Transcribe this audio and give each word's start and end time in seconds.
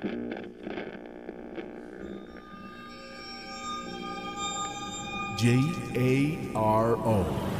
J 0.00 0.06
A 5.94 6.38
R 6.54 6.96
O. 6.96 7.59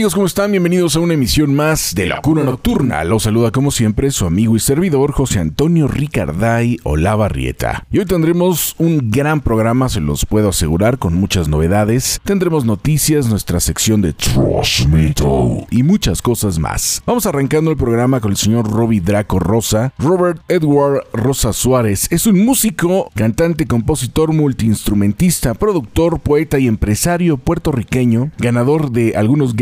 Amigos? 0.00 0.14
¿Cómo 0.14 0.26
están? 0.26 0.50
Bienvenidos 0.50 0.96
a 0.96 1.00
una 1.00 1.12
emisión 1.12 1.54
más 1.54 1.94
de 1.94 2.06
La 2.06 2.22
Cuna 2.22 2.42
Nocturna. 2.42 3.04
Los 3.04 3.24
saluda 3.24 3.50
como 3.50 3.70
siempre 3.70 4.10
su 4.10 4.24
amigo 4.24 4.56
y 4.56 4.58
servidor 4.58 5.12
José 5.12 5.40
Antonio 5.40 5.88
Ricarday 5.88 6.78
Olavarrieta. 6.84 7.84
Y 7.92 7.98
hoy 7.98 8.06
tendremos 8.06 8.74
un 8.78 9.10
gran 9.10 9.42
programa, 9.42 9.90
se 9.90 10.00
los 10.00 10.24
puedo 10.24 10.48
asegurar, 10.48 10.98
con 10.98 11.12
muchas 11.12 11.48
novedades. 11.48 12.18
Tendremos 12.24 12.64
noticias, 12.64 13.28
nuestra 13.28 13.60
sección 13.60 14.00
de 14.00 14.14
Trash 14.14 14.86
Metal 14.86 15.66
y 15.70 15.82
muchas 15.82 16.22
cosas 16.22 16.58
más. 16.58 17.02
Vamos 17.04 17.26
arrancando 17.26 17.70
el 17.70 17.76
programa 17.76 18.20
con 18.20 18.30
el 18.30 18.38
señor 18.38 18.70
Robbie 18.70 19.02
Draco 19.02 19.38
Rosa. 19.38 19.92
Robert 19.98 20.40
Edward 20.48 21.04
Rosa 21.12 21.52
Suárez 21.52 22.06
es 22.10 22.26
un 22.26 22.42
músico, 22.42 23.10
cantante, 23.14 23.66
compositor, 23.66 24.32
multiinstrumentista, 24.32 25.52
productor, 25.52 26.20
poeta 26.20 26.58
y 26.58 26.68
empresario 26.68 27.36
puertorriqueño, 27.36 28.30
ganador 28.38 28.92
de 28.92 29.14
algunos 29.14 29.54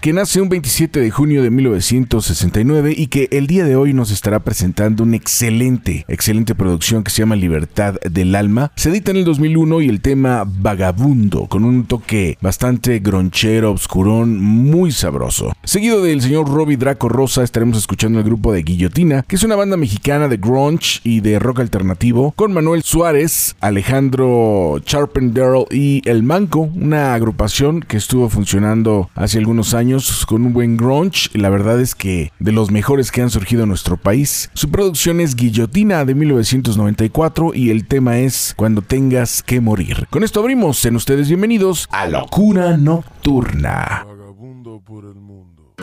que 0.00 0.12
nace 0.12 0.40
un 0.40 0.48
27 0.48 1.00
de 1.00 1.10
junio 1.10 1.42
de 1.42 1.50
1969 1.50 2.94
y 2.96 3.08
que 3.08 3.28
el 3.32 3.48
día 3.48 3.64
de 3.64 3.74
hoy 3.74 3.92
nos 3.92 4.12
estará 4.12 4.40
presentando 4.40 5.02
una 5.02 5.16
excelente, 5.16 6.04
excelente 6.06 6.54
producción 6.54 7.02
que 7.02 7.10
se 7.10 7.22
llama 7.22 7.34
Libertad 7.34 7.94
del 8.08 8.36
Alma. 8.36 8.70
Se 8.76 8.90
edita 8.90 9.10
en 9.10 9.16
el 9.16 9.24
2001 9.24 9.80
y 9.80 9.88
el 9.88 10.00
tema 10.00 10.44
Vagabundo, 10.46 11.46
con 11.46 11.64
un 11.64 11.86
toque 11.86 12.38
bastante 12.40 13.00
gronchero, 13.00 13.72
obscurón, 13.72 14.38
muy 14.38 14.92
sabroso. 14.92 15.52
Seguido 15.64 16.02
del 16.02 16.22
señor 16.22 16.48
Robbie 16.48 16.76
Draco 16.76 17.08
Rosa, 17.08 17.42
estaremos 17.42 17.76
escuchando 17.76 18.20
el 18.20 18.24
grupo 18.24 18.52
de 18.52 18.62
Guillotina, 18.62 19.22
que 19.22 19.34
es 19.34 19.42
una 19.42 19.56
banda 19.56 19.76
mexicana 19.76 20.28
de 20.28 20.36
grunge 20.36 21.00
y 21.02 21.20
de 21.20 21.40
rock 21.40 21.60
alternativo, 21.60 22.32
con 22.36 22.52
Manuel 22.52 22.84
Suárez, 22.84 23.56
Alejandro 23.60 24.80
Charpenter 24.84 25.40
y 25.70 26.08
El 26.08 26.22
Manco, 26.22 26.70
una 26.74 27.14
agrupación 27.14 27.80
que 27.80 27.96
estuvo 27.96 28.28
funcionando 28.28 29.10
hace 29.14 29.39
algunos 29.40 29.74
años 29.74 30.26
con 30.26 30.44
un 30.44 30.52
buen 30.52 30.76
grunge. 30.76 31.30
La 31.32 31.48
verdad 31.50 31.80
es 31.80 31.94
que 31.94 32.32
de 32.38 32.52
los 32.52 32.70
mejores 32.70 33.10
que 33.10 33.22
han 33.22 33.30
surgido 33.30 33.62
en 33.62 33.70
nuestro 33.70 33.96
país. 33.96 34.50
Su 34.54 34.70
producción 34.70 35.20
es 35.20 35.34
Guillotina 35.34 36.04
de 36.04 36.14
1994 36.14 37.52
y 37.54 37.70
el 37.70 37.86
tema 37.86 38.18
es 38.18 38.54
Cuando 38.56 38.82
tengas 38.82 39.42
que 39.42 39.60
morir. 39.60 40.06
Con 40.10 40.24
esto 40.24 40.40
abrimos, 40.40 40.84
en 40.84 40.96
ustedes 40.96 41.28
bienvenidos 41.28 41.88
a 41.90 42.06
Locura 42.06 42.76
Nocturna. 42.76 44.04
Vagabundo 44.06 44.82
por 44.84 45.06
el 45.06 45.14
mundo. 45.14 45.74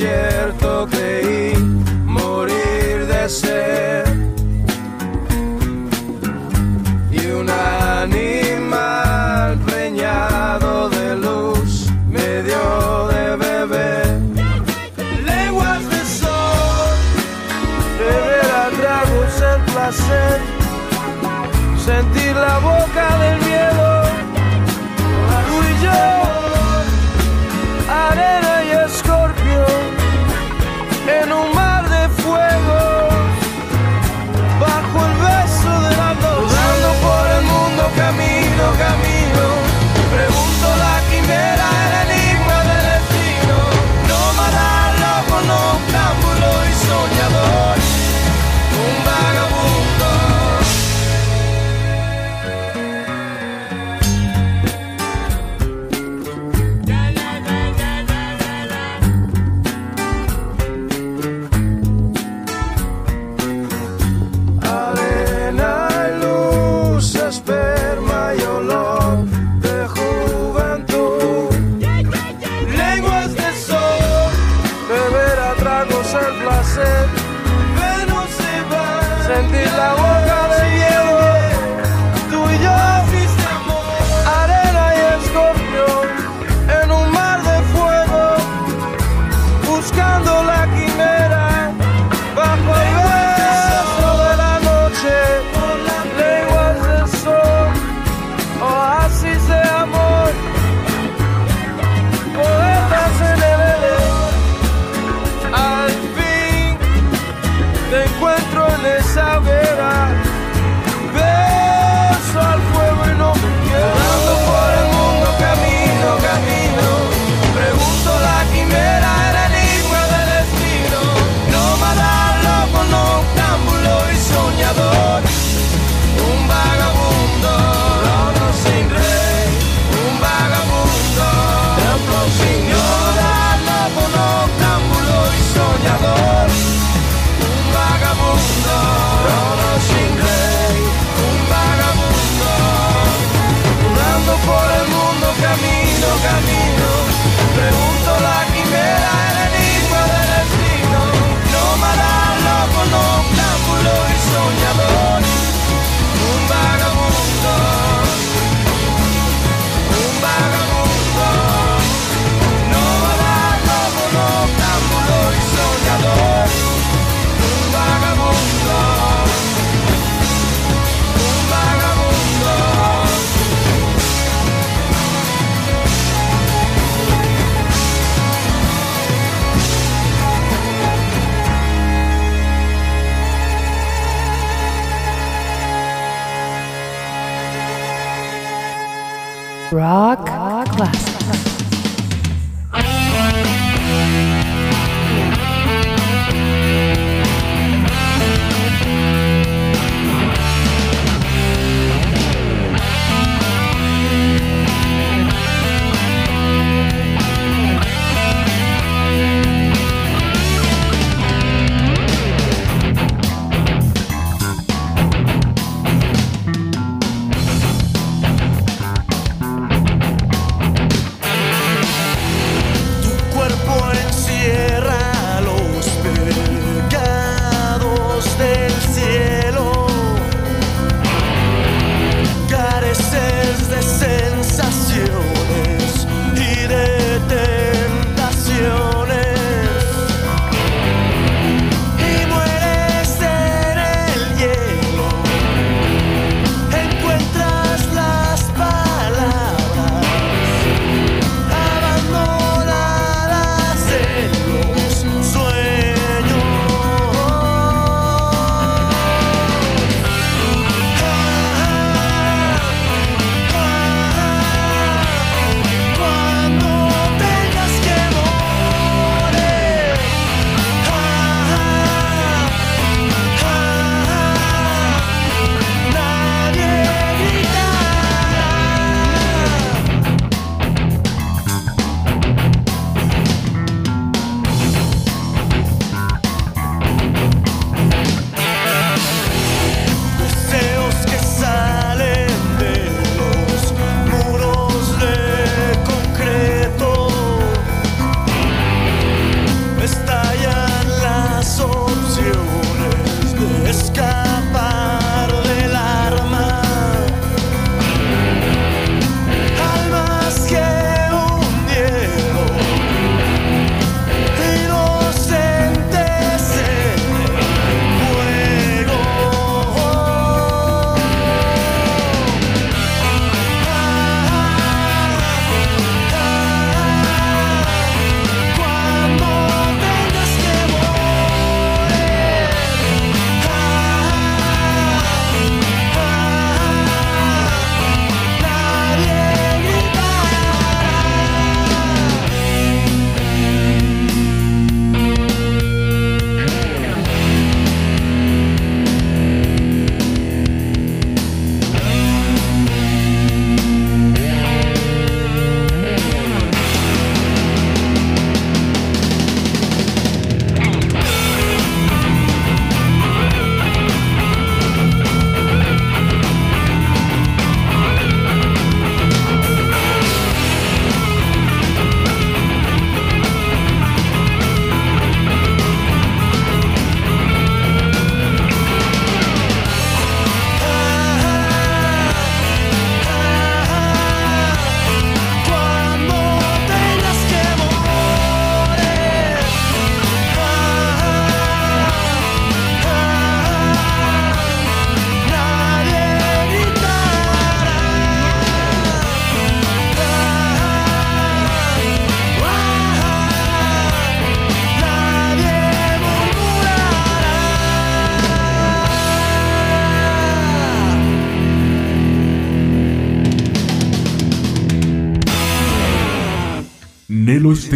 desierto 0.00 0.86
de 0.86 1.19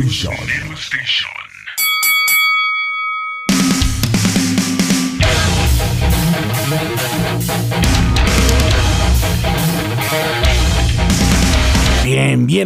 Bien, 0.05 0.64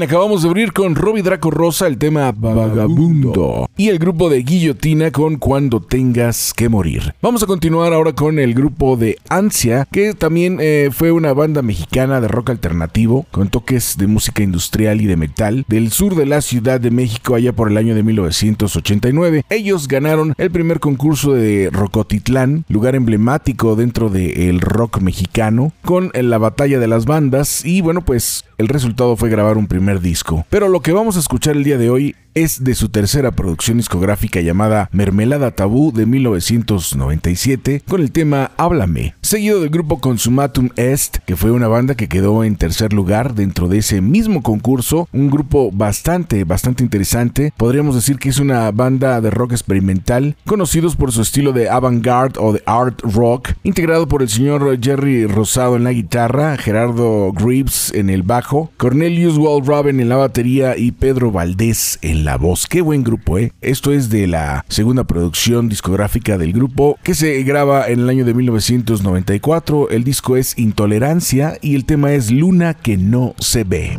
acabamos 0.09 0.43
de 0.43 0.49
abrir 0.49 0.73
con 0.73 0.95
Robbie 0.95 1.23
Draco 1.23 1.51
Rosa 1.51 1.87
el 1.87 1.99
tema 1.99 2.33
Vagabundo 2.33 3.69
y 3.77 3.91
el 3.91 3.99
grupo 3.99 4.31
de 4.31 4.43
Guillotina 4.43 5.11
con 5.11 5.37
Cuando 5.37 5.81
tengas 5.81 6.55
que 6.55 6.71
morir. 6.71 7.15
Vamos 7.21 7.43
a 7.43 7.47
continuar 7.47 7.93
ahora 7.93 8.15
con 8.15 8.39
el 8.39 8.55
grupo 8.55 8.97
de 8.97 9.19
Ansia, 9.29 9.87
que 9.93 10.15
también 10.15 10.61
eh, 10.63 10.89
fue 10.93 11.13
una 11.13 11.35
banda 11.35 11.61
mexicana 11.61 12.23
de 12.23 12.29
rock 12.29 12.49
alternativo 12.49 13.27
con 13.31 13.51
toques 13.51 13.99
de 13.99 14.07
música 14.07 14.43
industrial 14.43 15.03
y 15.03 15.05
de 15.05 15.17
metal 15.19 15.67
del 15.69 15.93
sur 15.93 16.15
de 16.15 16.25
la 16.25 16.41
Ciudad 16.41 16.81
de 16.81 16.91
México 16.91 17.35
allá 17.35 17.53
por 17.53 17.71
el 17.71 17.77
año 17.77 17.95
de 17.95 18.03
1989. 18.03 19.45
Ellos 19.51 19.89
ganaron 19.89 20.33
el 20.39 20.51
primer 20.51 20.81
concurso 20.81 21.35
de 21.35 21.69
Rocotitlán, 21.71 22.65
lugar 22.71 22.95
emblemático 22.95 23.77
dentro 23.77 24.09
del 24.09 24.63
rock 24.63 25.03
mexicano, 25.03 25.73
con 25.85 26.11
la 26.15 26.39
batalla 26.39 26.79
de 26.79 26.89
las 26.89 27.05
bandas 27.05 27.63
y 27.63 27.83
bueno 27.83 28.01
pues 28.01 28.47
el 28.57 28.69
resultado 28.69 29.15
fue 29.17 29.29
grabar 29.29 29.57
un 29.57 29.69
primer 29.69 29.98
disco. 30.01 30.47
Pero 30.51 30.69
lo 30.69 30.81
que 30.81 30.93
vamos 30.93 31.17
a 31.17 31.21
escuchar 31.21 31.57
el 31.57 31.65
día 31.65 31.79
de 31.79 31.91
hoy 31.91 32.17
es 32.35 32.65
de 32.65 32.75
su 32.75 32.89
tercera 32.89 33.33
producción 33.33 33.79
discográfica 33.79 34.41
llamada 34.41 34.89
Mermelada 34.93 35.51
Tabú 35.51 35.93
de 35.93 36.07
1997 36.07 37.83
con 37.89 38.01
el 38.01 38.13
tema 38.13 38.53
Háblame. 38.57 39.15
seguido 39.23 39.61
del 39.61 39.71
grupo 39.71 40.01
Consumatum 40.01 40.71
Est, 40.77 41.19
que 41.27 41.37
fue 41.37 41.51
una 41.51 41.69
banda 41.69 41.95
que 41.95 42.09
quedó 42.09 42.45
en 42.45 42.57
tercer 42.57 42.93
lugar 42.93 43.35
dentro 43.35 43.69
de 43.69 43.79
ese 43.79 44.01
mismo 44.01 44.43
concurso, 44.43 45.09
un 45.13 45.31
grupo 45.31 45.71
bastante, 45.73 46.45
bastante 46.45 46.83
interesante. 46.83 47.53
Podríamos 47.57 47.95
decir 47.95 48.19
que 48.19 48.29
es 48.29 48.39
una 48.39 48.71
banda 48.71 49.21
de 49.21 49.31
rock 49.31 49.53
experimental, 49.53 50.37
conocidos 50.47 50.97
por 50.97 51.13
su 51.13 51.23
estilo 51.23 51.53
de 51.53 51.69
avant-garde 51.69 52.39
o 52.41 52.53
de 52.53 52.63
art 52.67 53.01
rock, 53.03 53.51
integrado 53.63 54.09
por 54.09 54.23
el 54.23 54.29
señor 54.29 54.79
Jerry 54.81 55.27
Rosado 55.27 55.77
en 55.77 55.85
la 55.85 55.93
guitarra, 55.93 56.57
Gerardo 56.57 57.33
Greaves 57.33 57.93
en 57.95 58.11
el 58.11 58.23
bajo, 58.23 58.71
Cornelius 58.77 59.37
Walraven 59.37 60.01
en 60.01 60.09
la 60.09 60.17
batería 60.17 60.77
y 60.77 60.93
Pedro 60.93 61.31
Valdés 61.31 61.99
en 62.03 62.18
la 62.25 62.37
voz. 62.37 62.67
Qué 62.67 62.81
buen 62.81 63.03
grupo, 63.03 63.39
¿eh? 63.39 63.53
Esto 63.61 63.93
es 63.93 64.11
de 64.11 64.27
la 64.27 64.65
segunda 64.69 65.05
producción 65.05 65.69
discográfica 65.69 66.39
del 66.39 66.53
grupo 66.53 66.99
que 67.03 67.15
se 67.15 67.43
graba 67.43 67.89
en 67.89 68.01
el 68.01 68.09
año 68.09 68.25
de 68.25 68.35
1994. 68.35 69.91
El 69.91 70.05
disco 70.05 70.37
es 70.37 70.59
Intolerancia 70.59 71.59
y 71.61 71.75
el 71.75 71.85
tema 71.85 72.13
es 72.13 72.31
Luna 72.31 72.75
que 72.75 72.97
no 72.97 73.35
se 73.39 73.65
ve. 73.65 73.99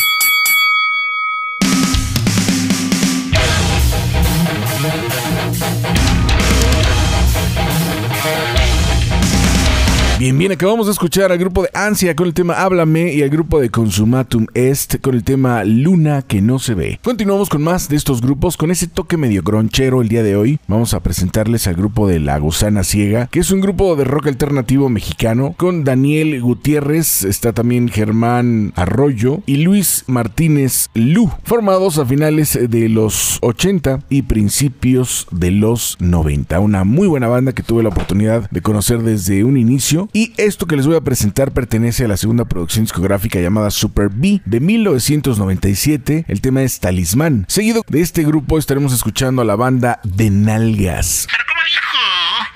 Bien, 10.21 10.37
bien, 10.37 10.51
acabamos 10.51 10.85
de 10.85 10.91
escuchar 10.91 11.31
al 11.31 11.39
grupo 11.39 11.63
de 11.63 11.71
Ansia 11.73 12.15
con 12.15 12.27
el 12.27 12.35
tema 12.35 12.53
Háblame 12.53 13.11
y 13.11 13.23
al 13.23 13.31
grupo 13.31 13.59
de 13.59 13.71
Consumatum 13.71 14.45
Est 14.53 15.01
con 15.01 15.15
el 15.15 15.23
tema 15.23 15.63
Luna 15.63 16.21
que 16.21 16.43
no 16.43 16.59
se 16.59 16.75
ve. 16.75 16.99
Continuamos 17.01 17.49
con 17.49 17.63
más 17.63 17.89
de 17.89 17.95
estos 17.95 18.21
grupos 18.21 18.55
con 18.55 18.69
ese 18.69 18.85
toque 18.85 19.17
medio 19.17 19.41
gronchero 19.41 19.99
el 19.99 20.09
día 20.09 20.21
de 20.21 20.35
hoy. 20.35 20.59
Vamos 20.67 20.93
a 20.93 20.99
presentarles 20.99 21.65
al 21.65 21.73
grupo 21.73 22.07
de 22.07 22.19
La 22.19 22.37
Gusana 22.37 22.83
Ciega, 22.83 23.29
que 23.31 23.39
es 23.39 23.49
un 23.49 23.61
grupo 23.61 23.95
de 23.95 24.03
rock 24.03 24.27
alternativo 24.27 24.89
mexicano 24.89 25.55
con 25.57 25.83
Daniel 25.83 26.39
Gutiérrez, 26.39 27.23
está 27.23 27.51
también 27.51 27.89
Germán 27.89 28.73
Arroyo 28.75 29.41
y 29.47 29.57
Luis 29.57 30.03
Martínez 30.05 30.89
Lu, 30.93 31.31
formados 31.45 31.97
a 31.97 32.05
finales 32.05 32.59
de 32.69 32.89
los 32.89 33.39
80 33.41 34.03
y 34.07 34.21
principios 34.21 35.25
de 35.31 35.49
los 35.49 35.97
90. 35.99 36.59
Una 36.59 36.83
muy 36.83 37.07
buena 37.07 37.27
banda 37.27 37.53
que 37.53 37.63
tuve 37.63 37.81
la 37.81 37.89
oportunidad 37.89 38.47
de 38.51 38.61
conocer 38.61 39.01
desde 39.01 39.43
un 39.43 39.57
inicio 39.57 40.09
y 40.13 40.33
esto 40.37 40.65
que 40.65 40.75
les 40.75 40.87
voy 40.87 40.95
a 40.95 41.01
presentar 41.01 41.51
pertenece 41.51 42.05
a 42.05 42.07
la 42.07 42.17
segunda 42.17 42.45
producción 42.45 42.83
discográfica 42.83 43.39
llamada 43.39 43.71
Super 43.71 44.09
B 44.09 44.41
de 44.45 44.59
1997. 44.59 46.25
El 46.27 46.41
tema 46.41 46.63
es 46.63 46.79
Talismán. 46.79 47.45
Seguido 47.47 47.83
de 47.87 48.01
este 48.01 48.23
grupo 48.23 48.57
estaremos 48.57 48.93
escuchando 48.93 49.41
a 49.41 49.45
la 49.45 49.55
banda 49.55 49.99
de 50.03 50.29
Nalgas. 50.29 51.27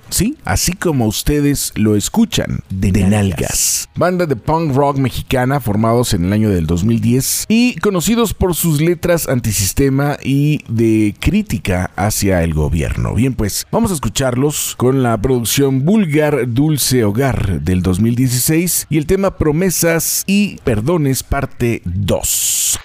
Sí, 0.10 0.38
así 0.46 0.74
como 0.74 1.06
ustedes 1.08 1.72
lo 1.76 1.96
escuchan, 1.96 2.62
de, 2.70 2.92
de 2.92 3.04
nalgas. 3.04 3.90
Banda 3.96 4.26
de 4.26 4.36
punk 4.36 4.76
rock 4.76 4.98
mexicana 4.98 5.60
formados 5.60 6.14
en 6.14 6.26
el 6.26 6.34
año 6.34 6.50
del 6.50 6.68
2010 6.68 7.46
y 7.48 7.76
conocidos 7.76 8.34
por 8.34 8.56
sus 8.56 8.82
letras 8.82 9.28
antisistema 9.28 10.18
y 10.24 10.64
de 10.68 11.16
crítica 11.20 11.92
hacia 11.96 12.44
el 12.44 12.54
gobierno. 12.54 13.14
Bien, 13.14 13.34
pues 13.34 13.66
vamos 13.72 13.92
a 13.92 13.96
escucharlos 13.96 14.76
con 14.78 15.04
la 15.04 15.18
producción 15.18 15.86
Vulgar 15.86 16.54
Dulce 16.54 17.04
Hogar 17.04 17.62
del 17.62 17.82
2016 17.82 18.88
y 18.90 18.98
el 18.98 19.06
tema 19.06 19.38
Promesas 19.38 20.24
y 20.28 20.58
Perdones 20.64 21.24
parte 21.24 21.82
2. 21.86 22.80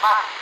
Talismán. 0.00 0.39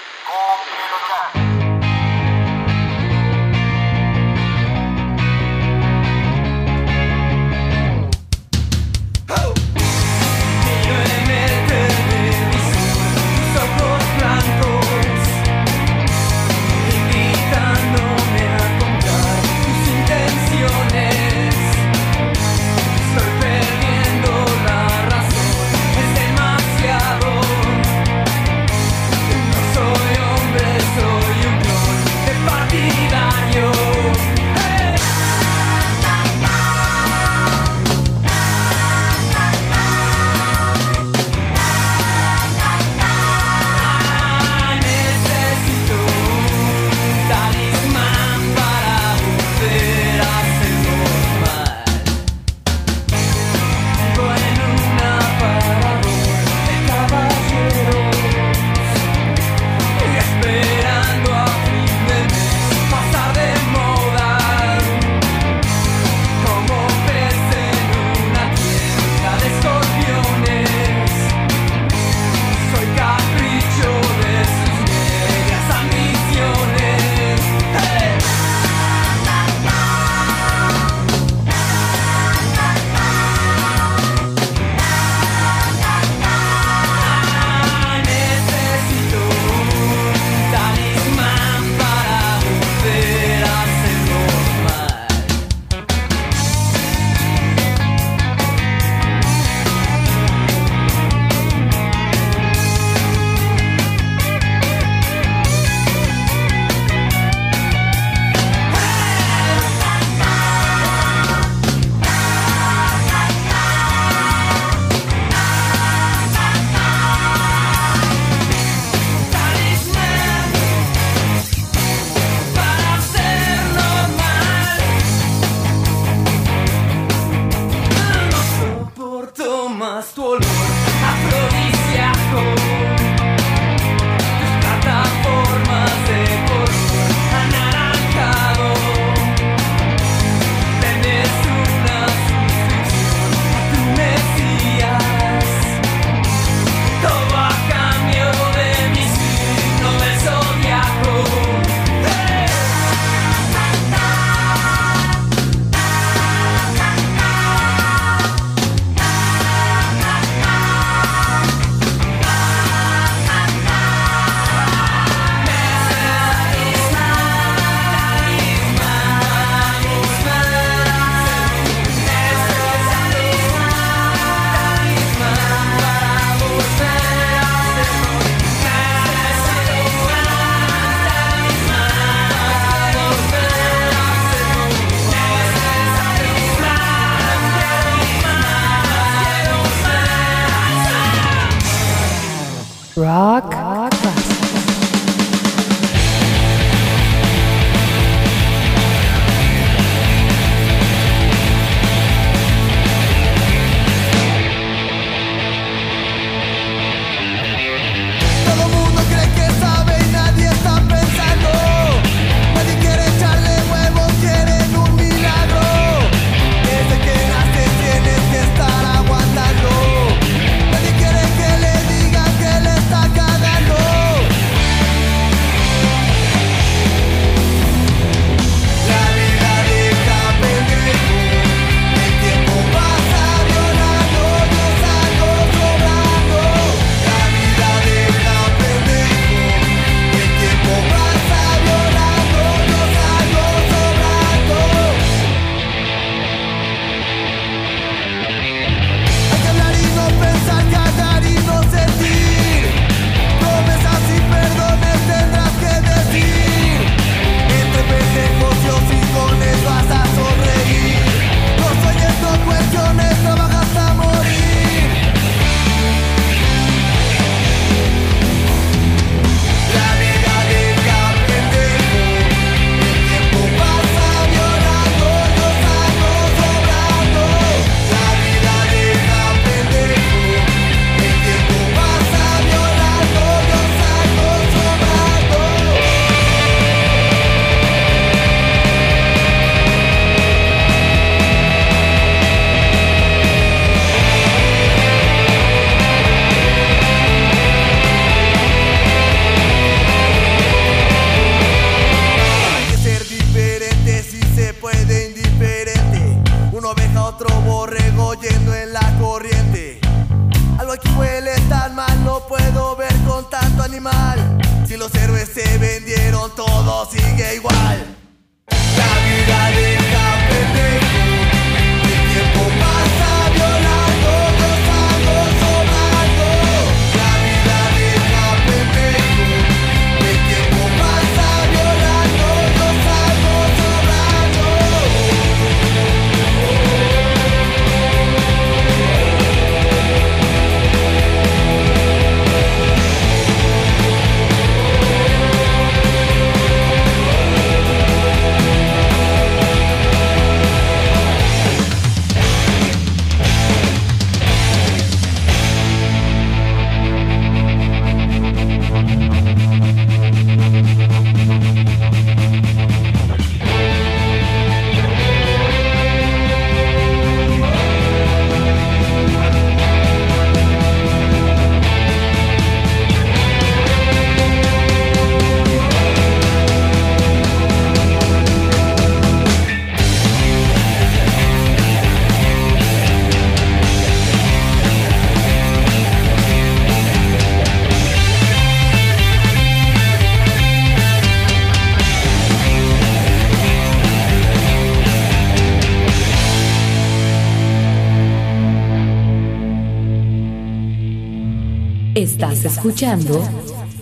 Escuchando 402.69 403.27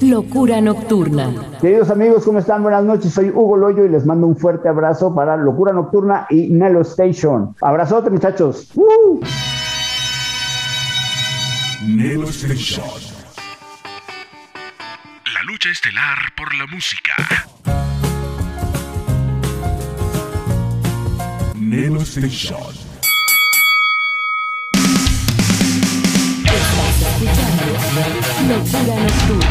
Locura 0.01 0.61
Nocturna. 0.61 1.35
Queridos 1.61 1.91
amigos, 1.91 2.25
¿cómo 2.25 2.39
están? 2.39 2.63
Buenas 2.63 2.85
noches, 2.85 3.13
soy 3.13 3.31
Hugo 3.31 3.57
Loyo 3.57 3.85
y 3.85 3.89
les 3.89 4.07
mando 4.07 4.29
un 4.29 4.37
fuerte 4.37 4.69
abrazo 4.69 5.13
para 5.13 5.37
Locura 5.37 5.73
Nocturna 5.73 6.27
y 6.31 6.49
Nelo 6.51 6.83
Station. 6.83 7.57
Abrazote, 7.63 8.11
muchachos. 8.11 8.71
¡Uh! 8.77 9.21
Nelo 11.85 12.29
Station. 12.29 12.85
La 15.35 15.43
lucha 15.51 15.71
estelar 15.71 16.19
por 16.37 16.55
la 16.55 16.67
música. 16.67 17.13
Nelo 21.57 22.03
Station. 22.03 22.86
Escuchando 28.47 28.95
Locura 28.95 29.03
Nocturna. 29.03 29.46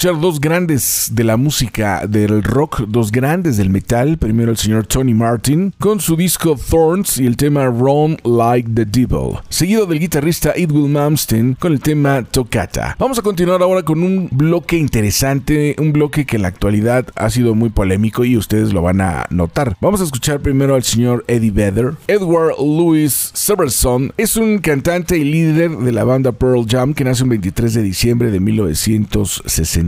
Escuchar 0.00 0.18
dos 0.18 0.40
grandes 0.40 1.10
de 1.12 1.24
la 1.24 1.36
música 1.36 2.06
del 2.06 2.42
rock, 2.42 2.84
dos 2.88 3.12
grandes 3.12 3.58
del 3.58 3.68
metal. 3.68 4.16
Primero 4.16 4.50
el 4.50 4.56
señor 4.56 4.86
Tony 4.86 5.12
Martin 5.12 5.74
con 5.78 6.00
su 6.00 6.16
disco 6.16 6.56
Thorns 6.56 7.18
y 7.18 7.26
el 7.26 7.36
tema 7.36 7.66
Run 7.66 8.16
Like 8.24 8.70
the 8.74 8.86
Devil. 8.86 9.40
Seguido 9.50 9.84
del 9.84 10.00
guitarrista 10.00 10.54
Edwin 10.56 10.90
Malmsteen 10.90 11.52
con 11.52 11.72
el 11.72 11.80
tema 11.80 12.22
Toccata. 12.22 12.96
Vamos 12.98 13.18
a 13.18 13.22
continuar 13.22 13.60
ahora 13.60 13.82
con 13.82 14.02
un 14.02 14.30
bloque 14.32 14.78
interesante, 14.78 15.76
un 15.78 15.92
bloque 15.92 16.24
que 16.24 16.36
en 16.36 16.42
la 16.42 16.48
actualidad 16.48 17.06
ha 17.14 17.28
sido 17.28 17.54
muy 17.54 17.68
polémico 17.68 18.24
y 18.24 18.38
ustedes 18.38 18.72
lo 18.72 18.80
van 18.80 19.02
a 19.02 19.26
notar. 19.28 19.76
Vamos 19.82 20.00
a 20.00 20.04
escuchar 20.04 20.40
primero 20.40 20.76
al 20.76 20.82
señor 20.82 21.26
Eddie 21.28 21.50
Vedder. 21.50 21.92
Edward 22.06 22.54
Louis 22.58 23.32
Severson 23.34 24.14
es 24.16 24.36
un 24.36 24.60
cantante 24.60 25.18
y 25.18 25.24
líder 25.24 25.72
de 25.72 25.92
la 25.92 26.04
banda 26.04 26.32
Pearl 26.32 26.64
Jam 26.66 26.94
que 26.94 27.04
nace 27.04 27.24
el 27.24 27.28
23 27.28 27.74
de 27.74 27.82
diciembre 27.82 28.30
de 28.30 28.40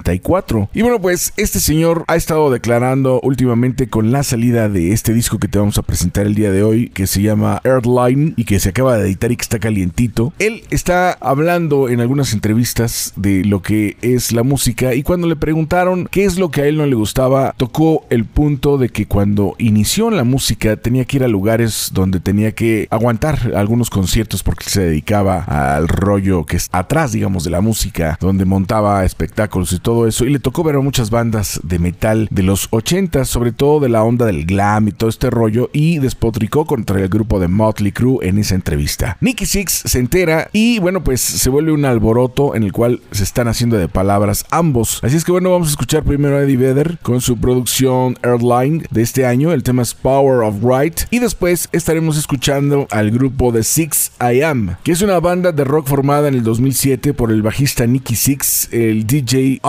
1964. 0.02 0.70
Y 0.74 0.82
bueno, 0.82 1.00
pues 1.00 1.32
este 1.36 1.60
señor 1.60 2.04
ha 2.08 2.16
estado 2.16 2.50
declarando 2.50 3.20
últimamente 3.22 3.88
con 3.88 4.12
la 4.12 4.22
salida 4.22 4.68
de 4.68 4.92
este 4.92 5.12
disco 5.14 5.38
que 5.38 5.48
te 5.48 5.58
vamos 5.58 5.78
a 5.78 5.82
presentar 5.82 6.26
el 6.26 6.34
día 6.34 6.50
de 6.50 6.62
hoy, 6.62 6.88
que 6.88 7.06
se 7.06 7.22
llama 7.22 7.60
Airline 7.64 8.34
y 8.36 8.44
que 8.44 8.60
se 8.60 8.70
acaba 8.70 8.96
de 8.96 9.06
editar 9.06 9.30
y 9.32 9.36
que 9.36 9.42
está 9.42 9.58
calientito. 9.58 10.32
Él 10.38 10.64
está 10.70 11.12
hablando 11.12 11.88
en 11.88 12.00
algunas 12.00 12.32
entrevistas 12.32 13.12
de 13.16 13.44
lo 13.44 13.62
que 13.62 13.96
es 14.02 14.32
la 14.32 14.42
música 14.42 14.94
y 14.94 15.02
cuando 15.02 15.26
le 15.26 15.36
preguntaron 15.36 16.08
qué 16.10 16.24
es 16.24 16.38
lo 16.38 16.50
que 16.50 16.62
a 16.62 16.66
él 16.66 16.76
no 16.76 16.86
le 16.86 16.94
gustaba, 16.94 17.54
tocó 17.56 18.04
el 18.10 18.24
punto 18.24 18.78
de 18.78 18.88
que 18.88 19.06
cuando 19.06 19.54
inició 19.58 20.10
la 20.10 20.24
música 20.24 20.76
tenía 20.76 21.04
que 21.04 21.18
ir 21.18 21.24
a 21.24 21.28
lugares 21.28 21.90
donde 21.92 22.20
tenía 22.20 22.52
que 22.52 22.88
aguantar 22.90 23.52
algunos 23.54 23.90
conciertos 23.90 24.42
porque 24.42 24.68
se 24.68 24.82
dedicaba 24.82 25.44
al 25.76 25.88
rollo 25.88 26.44
que 26.44 26.56
es 26.56 26.68
atrás, 26.72 27.12
digamos, 27.12 27.44
de 27.44 27.50
la 27.50 27.60
música, 27.60 28.16
donde 28.20 28.44
montaba 28.44 29.04
espectáculos 29.04 29.72
y 29.72 29.78
todo 29.78 29.91
eso. 30.06 30.24
Y 30.24 30.30
le 30.30 30.38
tocó 30.38 30.64
ver 30.64 30.76
a 30.76 30.80
muchas 30.80 31.10
bandas 31.10 31.60
de 31.62 31.78
metal 31.78 32.28
de 32.30 32.42
los 32.42 32.68
80, 32.70 33.24
sobre 33.24 33.52
todo 33.52 33.80
de 33.80 33.88
la 33.88 34.02
onda 34.02 34.26
del 34.26 34.44
glam 34.44 34.88
y 34.88 34.92
todo 34.92 35.08
este 35.08 35.30
rollo. 35.30 35.70
Y 35.72 35.98
despotricó 35.98 36.64
contra 36.64 37.00
el 37.00 37.08
grupo 37.08 37.38
de 37.38 37.48
Motley 37.48 37.92
Crue 37.92 38.26
en 38.26 38.38
esa 38.38 38.54
entrevista. 38.54 39.16
Nicky 39.20 39.46
Six 39.46 39.82
se 39.84 39.98
entera 39.98 40.48
y 40.52 40.78
bueno, 40.78 41.04
pues 41.04 41.20
se 41.20 41.50
vuelve 41.50 41.72
un 41.72 41.84
alboroto 41.84 42.54
en 42.54 42.62
el 42.62 42.72
cual 42.72 43.00
se 43.10 43.24
están 43.24 43.48
haciendo 43.48 43.76
de 43.76 43.88
palabras 43.88 44.44
ambos. 44.50 45.00
Así 45.02 45.16
es 45.16 45.24
que 45.24 45.32
bueno, 45.32 45.50
vamos 45.50 45.68
a 45.68 45.72
escuchar 45.72 46.02
primero 46.02 46.36
a 46.36 46.42
Eddie 46.42 46.56
Vedder 46.56 46.98
con 47.02 47.20
su 47.20 47.36
producción 47.36 48.16
Airline 48.22 48.84
de 48.90 49.02
este 49.02 49.26
año. 49.26 49.52
El 49.52 49.62
tema 49.62 49.82
es 49.82 49.94
Power 49.94 50.42
of 50.42 50.56
Right. 50.62 51.00
Y 51.10 51.18
después 51.18 51.68
estaremos 51.72 52.16
escuchando 52.16 52.86
al 52.90 53.10
grupo 53.10 53.52
de 53.52 53.62
Six 53.62 54.12
I 54.20 54.42
Am, 54.42 54.76
que 54.82 54.92
es 54.92 55.02
una 55.02 55.20
banda 55.20 55.52
de 55.52 55.64
rock 55.64 55.88
formada 55.88 56.28
en 56.28 56.34
el 56.34 56.42
2007 56.42 57.14
por 57.14 57.30
el 57.30 57.42
bajista 57.42 57.86
Nicky 57.86 58.16
Six, 58.16 58.68
el 58.72 59.06
DJ 59.06 59.60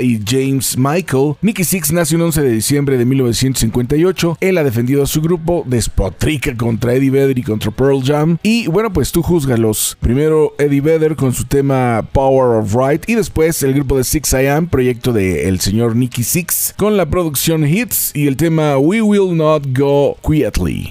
Y 0.00 0.20
James 0.24 0.78
Michael. 0.78 1.34
Nicky 1.42 1.64
Six 1.64 1.92
nace 1.92 2.14
un 2.14 2.22
11 2.22 2.42
de 2.42 2.50
diciembre 2.50 2.96
de 2.98 3.04
1958. 3.04 4.38
Él 4.40 4.58
ha 4.58 4.64
defendido 4.64 5.02
a 5.02 5.06
su 5.06 5.20
grupo, 5.20 5.64
despotrica 5.66 6.56
contra 6.56 6.94
Eddie 6.94 7.10
Vedder 7.10 7.38
y 7.38 7.42
contra 7.42 7.70
Pearl 7.70 8.02
Jam. 8.04 8.38
Y 8.42 8.68
bueno, 8.68 8.92
pues 8.92 9.10
tú 9.10 9.22
juzgalos. 9.22 9.96
Primero 10.00 10.54
Eddie 10.58 10.80
Vedder 10.80 11.16
con 11.16 11.32
su 11.32 11.44
tema 11.44 12.08
Power 12.12 12.58
of 12.60 12.74
Right 12.74 13.08
y 13.08 13.14
después 13.14 13.62
el 13.62 13.74
grupo 13.74 13.96
de 13.96 14.04
Six 14.04 14.32
I 14.34 14.46
Am, 14.46 14.68
proyecto 14.68 15.12
del 15.12 15.38
el 15.38 15.60
señor 15.60 15.96
Nicky 15.96 16.22
Six, 16.22 16.74
con 16.76 16.96
la 16.96 17.06
producción 17.06 17.66
Hits 17.66 18.12
y 18.14 18.26
el 18.26 18.36
tema 18.36 18.78
We 18.78 19.02
Will 19.02 19.36
Not 19.36 19.66
Go 19.76 20.16
Quietly. 20.22 20.90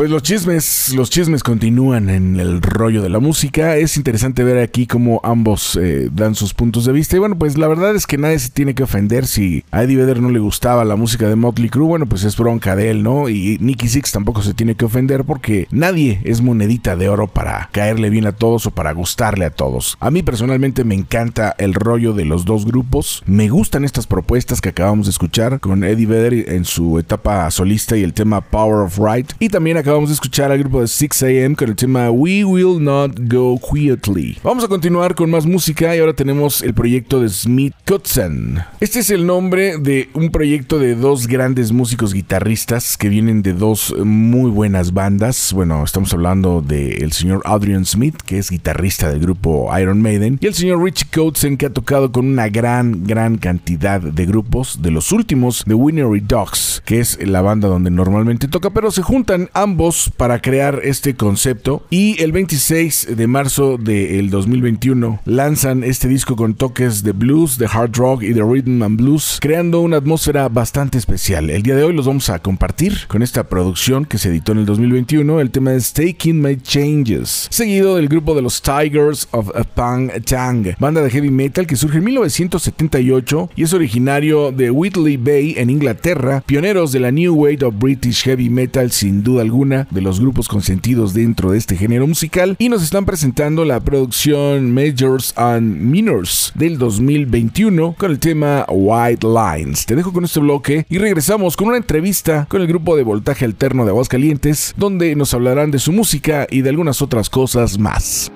Pues 0.00 0.08
los 0.08 0.22
chismes, 0.22 0.94
los 0.94 1.10
chismes 1.10 1.42
continúan 1.42 2.08
en 2.08 2.40
el 2.40 2.62
rollo 2.62 3.02
de 3.02 3.10
la 3.10 3.18
música. 3.18 3.76
Es 3.76 3.98
interesante 3.98 4.42
ver 4.44 4.56
aquí 4.56 4.86
cómo 4.86 5.20
ambos 5.22 5.76
eh, 5.76 6.08
dan 6.10 6.34
sus 6.34 6.54
puntos 6.54 6.86
de 6.86 6.92
vista. 6.92 7.16
Y 7.16 7.18
bueno, 7.18 7.36
pues 7.36 7.58
la 7.58 7.68
verdad 7.68 7.94
es 7.94 8.06
que 8.06 8.16
nadie 8.16 8.38
se 8.38 8.48
tiene 8.48 8.74
que 8.74 8.82
ofender 8.82 9.26
si 9.26 9.62
a 9.70 9.82
Eddie 9.82 9.98
Vedder 9.98 10.22
no 10.22 10.30
le 10.30 10.38
gustaba 10.38 10.86
la 10.86 10.96
música 10.96 11.28
de 11.28 11.36
Motley 11.36 11.68
Crue. 11.68 11.86
Bueno, 11.86 12.06
pues 12.06 12.24
es 12.24 12.34
bronca 12.34 12.76
de 12.76 12.88
él, 12.88 13.02
¿no? 13.02 13.28
Y 13.28 13.58
Nicky 13.60 13.88
Six 13.88 14.10
tampoco 14.10 14.40
se 14.40 14.54
tiene 14.54 14.74
que 14.74 14.86
ofender 14.86 15.24
porque 15.24 15.68
nadie 15.70 16.22
es 16.24 16.40
monedita 16.40 16.96
de 16.96 17.10
oro 17.10 17.26
para 17.26 17.68
caerle 17.70 18.08
bien 18.08 18.26
a 18.26 18.32
todos 18.32 18.64
o 18.64 18.70
para 18.70 18.92
gustarle 18.92 19.44
a 19.44 19.50
todos. 19.50 19.98
A 20.00 20.10
mí 20.10 20.22
personalmente 20.22 20.82
me 20.82 20.94
encanta 20.94 21.54
el 21.58 21.74
rollo 21.74 22.14
de 22.14 22.24
los 22.24 22.46
dos 22.46 22.64
grupos. 22.64 23.22
Me 23.26 23.50
gustan 23.50 23.84
estas 23.84 24.06
propuestas 24.06 24.62
que 24.62 24.70
acabamos 24.70 25.08
de 25.08 25.10
escuchar 25.10 25.60
con 25.60 25.84
Eddie 25.84 26.06
Vedder 26.06 26.54
en 26.54 26.64
su 26.64 26.98
etapa 26.98 27.50
solista 27.50 27.98
y 27.98 28.02
el 28.02 28.14
tema 28.14 28.40
Power 28.40 28.86
of 28.86 28.98
Right. 28.98 29.32
Y 29.38 29.50
también 29.50 29.76
acabamos 29.90 30.10
de 30.10 30.14
escuchar 30.14 30.52
al 30.52 30.58
grupo 30.60 30.78
de 30.78 30.86
6am 30.86 31.56
con 31.56 31.68
el 31.68 31.74
tema 31.74 32.12
We 32.12 32.44
Will 32.44 32.80
Not 32.80 33.18
Go 33.28 33.58
Quietly. 33.58 34.38
Vamos 34.40 34.62
a 34.62 34.68
continuar 34.68 35.16
con 35.16 35.28
más 35.32 35.46
música 35.46 35.96
y 35.96 35.98
ahora 35.98 36.12
tenemos 36.12 36.62
el 36.62 36.74
proyecto 36.74 37.20
de 37.20 37.28
Smith 37.28 37.74
Kotzen. 37.84 38.60
Este 38.78 39.00
es 39.00 39.10
el 39.10 39.26
nombre 39.26 39.78
de 39.78 40.08
un 40.14 40.30
proyecto 40.30 40.78
de 40.78 40.94
dos 40.94 41.26
grandes 41.26 41.72
músicos 41.72 42.14
guitarristas 42.14 42.96
que 42.96 43.08
vienen 43.08 43.42
de 43.42 43.52
dos 43.52 43.92
muy 44.04 44.52
buenas 44.52 44.92
bandas. 44.92 45.52
Bueno, 45.52 45.82
estamos 45.82 46.14
hablando 46.14 46.62
del 46.62 47.10
señor 47.10 47.42
Adrian 47.44 47.84
Smith, 47.84 48.14
que 48.24 48.38
es 48.38 48.48
guitarrista 48.48 49.10
del 49.10 49.18
grupo 49.18 49.76
Iron 49.76 50.00
Maiden, 50.00 50.38
y 50.40 50.46
el 50.46 50.54
señor 50.54 50.84
Richie 50.84 51.08
Kotzen, 51.12 51.56
que 51.56 51.66
ha 51.66 51.72
tocado 51.72 52.12
con 52.12 52.26
una 52.26 52.48
gran, 52.48 53.08
gran 53.08 53.38
cantidad 53.38 54.00
de 54.00 54.24
grupos, 54.24 54.82
de 54.82 54.92
los 54.92 55.10
últimos 55.10 55.64
de 55.66 55.74
Winery 55.74 56.20
Dogs, 56.20 56.80
que 56.86 57.00
es 57.00 57.18
la 57.26 57.42
banda 57.42 57.66
donde 57.66 57.90
normalmente 57.90 58.46
toca, 58.46 58.70
pero 58.70 58.92
se 58.92 59.02
juntan 59.02 59.50
ambos 59.52 59.79
para 60.14 60.42
crear 60.42 60.80
este 60.84 61.16
concepto 61.16 61.86
y 61.88 62.22
el 62.22 62.32
26 62.32 63.16
de 63.16 63.26
marzo 63.26 63.78
del 63.78 64.28
2021 64.28 65.20
lanzan 65.24 65.84
este 65.84 66.06
disco 66.06 66.36
con 66.36 66.52
toques 66.52 67.02
de 67.02 67.12
blues, 67.12 67.56
de 67.56 67.64
hard 67.64 67.96
rock 67.96 68.22
y 68.22 68.34
de 68.34 68.42
rhythm 68.42 68.82
and 68.82 68.98
blues, 69.00 69.38
creando 69.40 69.80
una 69.80 69.96
atmósfera 69.96 70.50
bastante 70.50 70.98
especial. 70.98 71.48
El 71.48 71.62
día 71.62 71.76
de 71.76 71.84
hoy 71.84 71.94
los 71.94 72.04
vamos 72.04 72.28
a 72.28 72.40
compartir 72.40 73.06
con 73.08 73.22
esta 73.22 73.48
producción 73.48 74.04
que 74.04 74.18
se 74.18 74.28
editó 74.28 74.52
en 74.52 74.58
el 74.58 74.66
2021. 74.66 75.40
El 75.40 75.50
tema 75.50 75.72
es 75.72 75.94
Taking 75.94 76.42
My 76.42 76.58
Changes, 76.60 77.46
seguido 77.48 77.96
del 77.96 78.08
grupo 78.08 78.34
de 78.34 78.42
los 78.42 78.60
Tigers 78.60 79.28
of 79.30 79.50
Pang 79.74 80.10
Tang, 80.26 80.74
banda 80.78 81.00
de 81.00 81.08
heavy 81.08 81.30
metal 81.30 81.66
que 81.66 81.76
surge 81.76 81.96
en 81.96 82.04
1978 82.04 83.50
y 83.56 83.62
es 83.62 83.72
originario 83.72 84.52
de 84.52 84.70
Whitley 84.70 85.16
Bay 85.16 85.54
en 85.56 85.70
Inglaterra, 85.70 86.42
pioneros 86.44 86.92
de 86.92 87.00
la 87.00 87.10
New 87.10 87.34
Wave 87.34 87.64
of 87.64 87.76
British 87.78 88.24
Heavy 88.24 88.50
Metal 88.50 88.90
sin 88.90 89.22
duda 89.22 89.40
alguna 89.40 89.69
de 89.70 90.00
los 90.00 90.20
grupos 90.20 90.48
consentidos 90.48 91.14
dentro 91.14 91.52
de 91.52 91.58
este 91.58 91.76
género 91.76 92.06
musical 92.06 92.56
y 92.58 92.68
nos 92.68 92.82
están 92.82 93.04
presentando 93.04 93.64
la 93.64 93.80
producción 93.80 94.72
Majors 94.72 95.32
and 95.36 95.80
Minors 95.80 96.52
del 96.56 96.76
2021 96.76 97.94
con 97.96 98.10
el 98.10 98.18
tema 98.18 98.66
White 98.68 99.26
Lines. 99.26 99.86
Te 99.86 99.94
dejo 99.94 100.12
con 100.12 100.24
este 100.24 100.40
bloque 100.40 100.86
y 100.88 100.98
regresamos 100.98 101.56
con 101.56 101.68
una 101.68 101.76
entrevista 101.76 102.46
con 102.48 102.60
el 102.60 102.66
grupo 102.66 102.96
de 102.96 103.04
voltaje 103.04 103.44
alterno 103.44 103.84
de 103.84 103.90
Aguascalientes 103.90 104.74
donde 104.76 105.14
nos 105.14 105.34
hablarán 105.34 105.70
de 105.70 105.78
su 105.78 105.92
música 105.92 106.46
y 106.50 106.62
de 106.62 106.70
algunas 106.70 107.00
otras 107.00 107.30
cosas 107.30 107.78
más. 107.78 108.32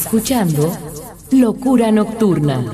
Escuchando 0.00 0.72
Locura 1.30 1.92
Nocturna. 1.92 2.64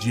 J 0.00 0.10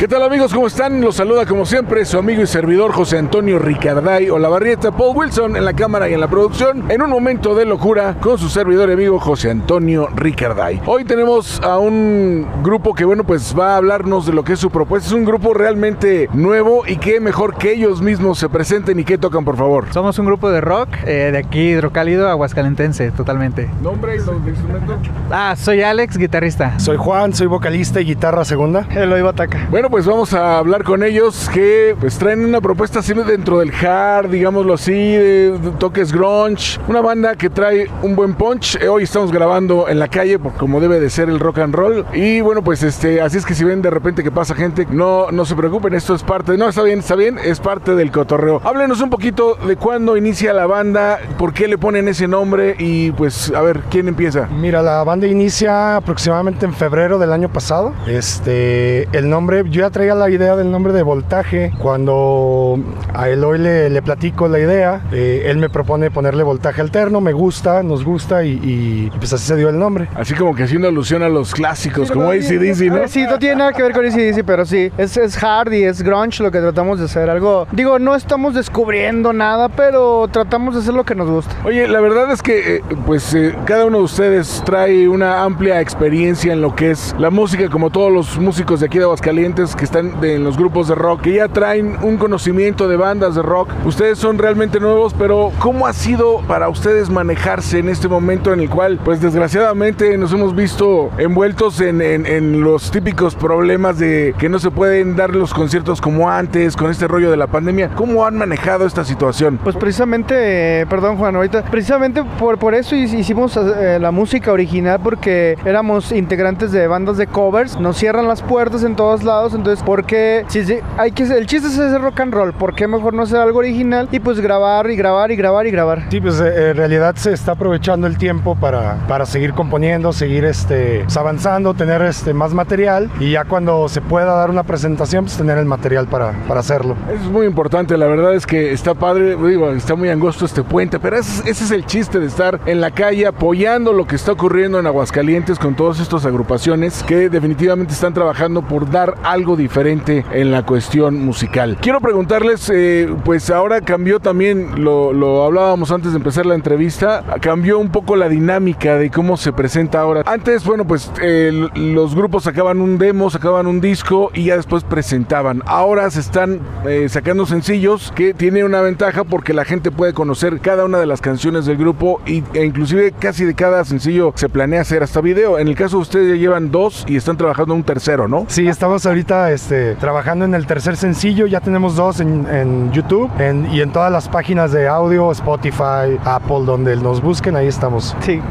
¿Qué 0.00 0.08
tal 0.08 0.22
amigos? 0.22 0.54
¿Cómo 0.54 0.66
están? 0.66 1.02
Los 1.02 1.16
saluda 1.16 1.44
como 1.44 1.66
siempre 1.66 2.06
su 2.06 2.16
amigo 2.16 2.40
y 2.40 2.46
servidor 2.46 2.90
José 2.90 3.18
Antonio 3.18 3.58
Ricarday 3.58 4.30
Olavarrieta, 4.30 4.92
Paul 4.92 5.14
Wilson 5.14 5.56
en 5.56 5.66
la 5.66 5.74
cámara 5.74 6.08
y 6.08 6.14
en 6.14 6.20
la 6.20 6.28
producción, 6.28 6.90
en 6.90 7.02
un 7.02 7.10
momento 7.10 7.54
de 7.54 7.66
locura 7.66 8.16
con 8.18 8.38
su 8.38 8.48
servidor 8.48 8.88
y 8.88 8.94
amigo 8.94 9.20
José 9.20 9.50
Antonio 9.50 10.08
Ricarday. 10.16 10.80
Hoy 10.86 11.04
tenemos 11.04 11.60
a 11.60 11.76
un 11.76 12.46
grupo 12.62 12.94
que 12.94 13.04
bueno 13.04 13.24
pues 13.24 13.54
va 13.54 13.74
a 13.74 13.76
hablarnos 13.76 14.24
de 14.24 14.32
lo 14.32 14.42
que 14.42 14.54
es 14.54 14.58
su 14.58 14.70
propuesta. 14.70 15.08
Es 15.08 15.12
un 15.12 15.26
grupo 15.26 15.52
realmente 15.52 16.30
nuevo 16.32 16.86
y 16.86 16.96
que 16.96 17.20
mejor 17.20 17.58
que 17.58 17.74
ellos 17.74 18.00
mismos 18.00 18.38
se 18.38 18.48
presenten 18.48 18.98
y 19.00 19.04
que 19.04 19.18
tocan 19.18 19.44
por 19.44 19.58
favor. 19.58 19.92
Somos 19.92 20.18
un 20.18 20.24
grupo 20.24 20.50
de 20.50 20.62
rock 20.62 20.88
eh, 21.04 21.28
de 21.30 21.36
aquí, 21.36 21.72
hidrocálido, 21.72 22.30
aguascalentense, 22.30 23.10
totalmente. 23.10 23.68
Nombre 23.82 24.14
y 24.14 24.18
instrumento. 24.18 24.96
Ah, 25.30 25.54
soy 25.58 25.82
Alex, 25.82 26.16
guitarrista. 26.16 26.78
Soy 26.80 26.96
Juan, 26.96 27.34
soy 27.34 27.48
vocalista 27.48 28.00
y 28.00 28.06
guitarra 28.06 28.46
segunda. 28.46 28.86
Eloy 28.94 29.20
Bataca. 29.20 29.68
Bueno, 29.70 29.89
pues 29.90 30.06
vamos 30.06 30.32
a 30.34 30.58
hablar 30.58 30.84
con 30.84 31.02
ellos 31.02 31.50
que 31.52 31.96
pues 31.98 32.16
traen 32.16 32.44
una 32.44 32.60
propuesta 32.60 33.00
así 33.00 33.12
dentro 33.12 33.58
del 33.58 33.72
hard, 33.74 34.30
digámoslo 34.30 34.74
así, 34.74 34.92
de, 34.92 35.58
toques 35.78 36.12
grunge, 36.12 36.78
una 36.86 37.00
banda 37.00 37.34
que 37.34 37.50
trae 37.50 37.90
un 38.02 38.14
buen 38.14 38.34
punch. 38.34 38.76
Eh, 38.76 38.88
hoy 38.88 39.02
estamos 39.02 39.32
grabando 39.32 39.88
en 39.88 39.98
la 39.98 40.06
calle, 40.06 40.38
como 40.58 40.80
debe 40.80 41.00
de 41.00 41.10
ser 41.10 41.28
el 41.28 41.40
rock 41.40 41.58
and 41.58 41.74
roll. 41.74 42.06
Y 42.14 42.40
bueno, 42.40 42.62
pues 42.62 42.84
este, 42.84 43.20
así 43.20 43.38
es 43.38 43.44
que 43.44 43.54
si 43.54 43.64
ven 43.64 43.82
de 43.82 43.90
repente 43.90 44.22
que 44.22 44.30
pasa 44.30 44.54
gente, 44.54 44.86
no, 44.90 45.32
no 45.32 45.44
se 45.44 45.56
preocupen, 45.56 45.92
esto 45.94 46.14
es 46.14 46.22
parte, 46.22 46.56
no, 46.56 46.68
está 46.68 46.84
bien, 46.84 47.00
está 47.00 47.16
bien, 47.16 47.38
es 47.38 47.58
parte 47.58 47.96
del 47.96 48.12
cotorreo. 48.12 48.60
Háblenos 48.62 49.00
un 49.00 49.10
poquito 49.10 49.56
de 49.56 49.74
cuándo 49.74 50.16
inicia 50.16 50.52
la 50.52 50.66
banda, 50.66 51.18
por 51.36 51.52
qué 51.52 51.66
le 51.66 51.78
ponen 51.78 52.06
ese 52.06 52.28
nombre 52.28 52.76
y 52.78 53.10
pues 53.12 53.52
a 53.52 53.60
ver, 53.60 53.80
¿quién 53.90 54.06
empieza? 54.06 54.46
Mira, 54.46 54.82
la 54.82 55.02
banda 55.02 55.26
inicia 55.26 55.96
aproximadamente 55.96 56.64
en 56.64 56.74
febrero 56.74 57.18
del 57.18 57.32
año 57.32 57.48
pasado. 57.48 57.92
Este, 58.06 59.08
el 59.16 59.28
nombre, 59.28 59.64
yo 59.68 59.79
ya 59.80 59.90
traía 59.90 60.14
la 60.14 60.30
idea 60.30 60.56
del 60.56 60.70
nombre 60.70 60.92
de 60.92 61.02
Voltaje. 61.02 61.72
Cuando 61.78 62.78
a 63.14 63.28
Eloy 63.28 63.58
le, 63.58 63.90
le 63.90 64.02
platico 64.02 64.48
la 64.48 64.58
idea, 64.58 65.02
eh, 65.12 65.44
él 65.46 65.58
me 65.58 65.68
propone 65.68 66.10
ponerle 66.10 66.42
voltaje 66.42 66.80
alterno, 66.80 67.20
me 67.20 67.32
gusta, 67.32 67.82
nos 67.82 68.04
gusta 68.04 68.44
y, 68.44 68.60
y, 68.62 69.10
pues 69.18 69.32
así 69.32 69.46
se 69.46 69.56
dio 69.56 69.68
el 69.68 69.78
nombre. 69.78 70.08
Así 70.14 70.34
como 70.34 70.54
que 70.54 70.64
haciendo 70.64 70.88
alusión 70.88 71.22
a 71.22 71.28
los 71.28 71.54
clásicos, 71.54 72.10
como 72.10 72.30
ACDC, 72.30 72.80
¿no? 72.90 73.08
Sí, 73.08 73.24
no 73.24 73.38
tiene 73.38 73.56
nada 73.56 73.72
que 73.72 73.82
ver 73.82 73.92
con 73.92 74.04
ACDC, 74.04 74.44
pero 74.44 74.64
sí, 74.64 74.90
es, 74.98 75.16
es 75.16 75.42
hard 75.42 75.72
y 75.72 75.84
es 75.84 76.02
grunge 76.02 76.42
lo 76.42 76.50
que 76.50 76.60
tratamos 76.60 76.98
de 76.98 77.06
hacer. 77.06 77.30
Algo, 77.30 77.66
digo, 77.72 77.98
no 77.98 78.14
estamos 78.14 78.54
descubriendo 78.54 79.32
nada, 79.32 79.68
pero 79.68 80.28
tratamos 80.28 80.74
de 80.74 80.80
hacer 80.80 80.94
lo 80.94 81.04
que 81.04 81.14
nos 81.14 81.28
gusta. 81.28 81.54
Oye, 81.64 81.88
la 81.88 82.00
verdad 82.00 82.30
es 82.30 82.42
que 82.42 82.76
eh, 82.76 82.82
pues 83.06 83.34
eh, 83.34 83.54
cada 83.64 83.86
uno 83.86 83.98
de 83.98 84.04
ustedes 84.04 84.62
trae 84.64 85.08
una 85.08 85.42
amplia 85.42 85.80
experiencia 85.80 86.52
en 86.52 86.60
lo 86.60 86.74
que 86.74 86.90
es 86.90 87.14
la 87.18 87.30
música, 87.30 87.68
como 87.68 87.90
todos 87.90 88.12
los 88.12 88.38
músicos 88.38 88.80
de 88.80 88.86
aquí 88.86 88.98
de 88.98 89.04
Aguascalientes 89.04 89.69
que 89.76 89.84
están 89.84 90.22
en 90.24 90.44
los 90.44 90.56
grupos 90.56 90.88
de 90.88 90.94
rock, 90.94 91.22
que 91.22 91.34
ya 91.34 91.48
traen 91.48 91.96
un 92.02 92.16
conocimiento 92.16 92.88
de 92.88 92.96
bandas 92.96 93.34
de 93.34 93.42
rock. 93.42 93.68
Ustedes 93.84 94.18
son 94.18 94.38
realmente 94.38 94.80
nuevos, 94.80 95.14
pero 95.14 95.52
¿cómo 95.58 95.86
ha 95.86 95.92
sido 95.92 96.40
para 96.48 96.68
ustedes 96.68 97.10
manejarse 97.10 97.78
en 97.78 97.88
este 97.88 98.08
momento 98.08 98.52
en 98.52 98.60
el 98.60 98.70
cual, 98.70 98.98
pues 99.04 99.20
desgraciadamente 99.20 100.16
nos 100.18 100.32
hemos 100.32 100.54
visto 100.54 101.10
envueltos 101.18 101.80
en, 101.80 102.00
en- 102.00 102.60
los 102.60 102.90
típicos 102.90 103.34
problemas 103.34 103.98
de 103.98 104.34
que 104.38 104.48
no 104.48 104.58
se 104.58 104.70
pueden 104.70 105.16
dar 105.16 105.34
los 105.34 105.52
conciertos 105.54 106.00
como 106.00 106.30
antes, 106.30 106.76
con 106.76 106.90
este 106.90 107.06
rollo 107.08 107.30
de 107.30 107.36
la 107.36 107.46
pandemia? 107.46 107.90
¿Cómo 107.94 108.24
han 108.26 108.36
manejado 108.36 108.86
esta 108.86 109.04
situación? 109.04 109.58
Pues 109.62 109.76
precisamente, 109.76 110.80
eh, 110.80 110.86
perdón 110.86 111.16
Juan, 111.16 111.36
ahorita, 111.36 111.62
precisamente 111.64 112.22
por, 112.38 112.58
por 112.58 112.74
eso 112.74 112.94
hic- 112.96 113.18
hicimos 113.18 113.56
eh, 113.56 113.98
la 114.00 114.10
música 114.10 114.52
original 114.52 114.98
porque 115.02 115.56
éramos 115.64 116.12
integrantes 116.12 116.72
de 116.72 116.86
bandas 116.86 117.16
de 117.16 117.26
covers, 117.26 117.78
nos 117.78 117.96
cierran 117.96 118.26
las 118.28 118.42
puertas 118.42 118.82
en 118.84 118.96
todos 118.96 119.22
lados, 119.22 119.49
entonces 119.56 119.84
¿por 119.84 120.04
qué? 120.04 120.44
Si, 120.48 120.64
si- 120.64 120.78
hay 120.98 121.12
que, 121.12 121.24
el 121.24 121.46
chiste 121.46 121.68
es 121.68 121.78
hacer 121.78 122.00
rock 122.00 122.20
and 122.20 122.34
roll, 122.34 122.52
¿por 122.52 122.74
qué 122.74 122.86
mejor 122.86 123.14
no 123.14 123.22
hacer 123.22 123.38
algo 123.38 123.58
original? 123.58 124.08
Y 124.12 124.20
pues 124.20 124.40
grabar 124.40 124.90
y 124.90 124.96
grabar 124.96 125.30
y 125.30 125.36
grabar 125.36 125.66
y 125.66 125.70
grabar. 125.70 126.02
Sí, 126.10 126.20
pues 126.20 126.40
eh, 126.40 126.70
en 126.70 126.76
realidad 126.76 127.14
se 127.16 127.32
está 127.32 127.52
aprovechando 127.52 128.06
el 128.06 128.16
tiempo 128.18 128.54
para, 128.56 128.96
para 129.08 129.26
seguir 129.26 129.52
componiendo, 129.54 130.12
seguir 130.12 130.44
este, 130.44 131.00
pues, 131.04 131.16
avanzando, 131.16 131.74
tener 131.74 132.02
este, 132.02 132.34
más 132.34 132.52
material 132.54 133.10
y 133.20 133.32
ya 133.32 133.44
cuando 133.44 133.88
se 133.88 134.00
pueda 134.00 134.34
dar 134.34 134.50
una 134.50 134.62
presentación, 134.62 135.24
pues 135.24 135.36
tener 135.36 135.58
el 135.58 135.66
material 135.66 136.06
para, 136.06 136.32
para 136.46 136.60
hacerlo. 136.60 136.96
Es 137.12 137.20
muy 137.30 137.46
importante, 137.46 137.96
la 137.96 138.06
verdad 138.06 138.34
es 138.34 138.46
que 138.46 138.72
está 138.72 138.94
padre, 138.94 139.36
digo, 139.36 139.70
está 139.70 139.94
muy 139.94 140.08
angosto 140.08 140.44
este 140.44 140.62
puente, 140.62 140.98
pero 140.98 141.16
ese, 141.16 141.48
ese 141.50 141.64
es 141.64 141.70
el 141.70 141.86
chiste 141.86 142.18
de 142.20 142.26
estar 142.26 142.60
en 142.66 142.80
la 142.80 142.90
calle 142.90 143.26
apoyando 143.26 143.92
lo 143.92 144.06
que 144.06 144.16
está 144.16 144.32
ocurriendo 144.32 144.78
en 144.78 144.86
Aguascalientes 144.86 145.58
con 145.58 145.74
todas 145.74 146.00
estas 146.00 146.24
agrupaciones 146.26 147.02
que 147.04 147.28
definitivamente 147.28 147.92
están 147.92 148.12
trabajando 148.14 148.62
por 148.62 148.90
dar 148.90 149.14
algo 149.22 149.39
diferente 149.56 150.24
en 150.32 150.50
la 150.50 150.64
cuestión 150.64 151.24
musical. 151.24 151.78
Quiero 151.80 152.00
preguntarles, 152.00 152.70
eh, 152.72 153.08
pues 153.24 153.50
ahora 153.50 153.80
cambió 153.80 154.20
también, 154.20 154.84
lo, 154.84 155.12
lo 155.12 155.44
hablábamos 155.44 155.90
antes 155.90 156.12
de 156.12 156.18
empezar 156.18 156.46
la 156.46 156.54
entrevista, 156.54 157.24
cambió 157.40 157.78
un 157.78 157.90
poco 157.90 158.16
la 158.16 158.28
dinámica 158.28 158.96
de 158.96 159.10
cómo 159.10 159.36
se 159.36 159.52
presenta 159.52 160.00
ahora. 160.00 160.22
Antes, 160.26 160.64
bueno, 160.64 160.86
pues 160.86 161.10
eh, 161.22 161.68
los 161.74 162.14
grupos 162.14 162.44
sacaban 162.44 162.80
un 162.80 162.98
demo, 162.98 163.30
sacaban 163.30 163.66
un 163.66 163.80
disco 163.80 164.30
y 164.34 164.44
ya 164.44 164.56
después 164.56 164.84
presentaban. 164.84 165.62
Ahora 165.66 166.10
se 166.10 166.20
están 166.20 166.60
eh, 166.86 167.08
sacando 167.08 167.46
sencillos 167.46 168.12
que 168.14 168.34
tiene 168.34 168.64
una 168.64 168.80
ventaja 168.80 169.24
porque 169.24 169.52
la 169.52 169.64
gente 169.64 169.90
puede 169.90 170.12
conocer 170.12 170.60
cada 170.60 170.84
una 170.84 170.98
de 170.98 171.06
las 171.06 171.20
canciones 171.20 171.66
del 171.66 171.76
grupo 171.76 172.20
y, 172.26 172.42
e 172.54 172.64
inclusive 172.64 173.12
casi 173.12 173.44
de 173.44 173.54
cada 173.54 173.84
sencillo 173.84 174.32
se 174.34 174.48
planea 174.48 174.82
hacer 174.82 175.02
hasta 175.02 175.20
video. 175.20 175.58
En 175.58 175.68
el 175.68 175.74
caso 175.74 175.96
de 175.96 176.02
ustedes 176.02 176.28
ya 176.30 176.36
llevan 176.36 176.70
dos 176.70 177.04
y 177.08 177.16
están 177.16 177.36
trabajando 177.36 177.74
un 177.74 177.82
tercero, 177.82 178.28
¿no? 178.28 178.46
Sí, 178.48 178.68
estamos 178.68 179.06
ahorita 179.06 179.29
este, 179.30 179.94
trabajando 179.96 180.44
en 180.44 180.54
el 180.54 180.66
tercer 180.66 180.96
sencillo, 180.96 181.46
ya 181.46 181.60
tenemos 181.60 181.96
dos 181.96 182.20
en, 182.20 182.46
en 182.52 182.92
YouTube 182.92 183.30
en- 183.38 183.66
y 183.72 183.80
en 183.80 183.92
todas 183.92 184.10
las 184.12 184.28
páginas 184.28 184.72
de 184.72 184.88
audio, 184.88 185.30
Spotify, 185.32 186.18
Apple, 186.24 186.64
donde 186.66 186.96
nos 186.96 187.20
busquen, 187.22 187.56
ahí 187.56 187.66
estamos. 187.68 188.16
Sí. 188.20 188.40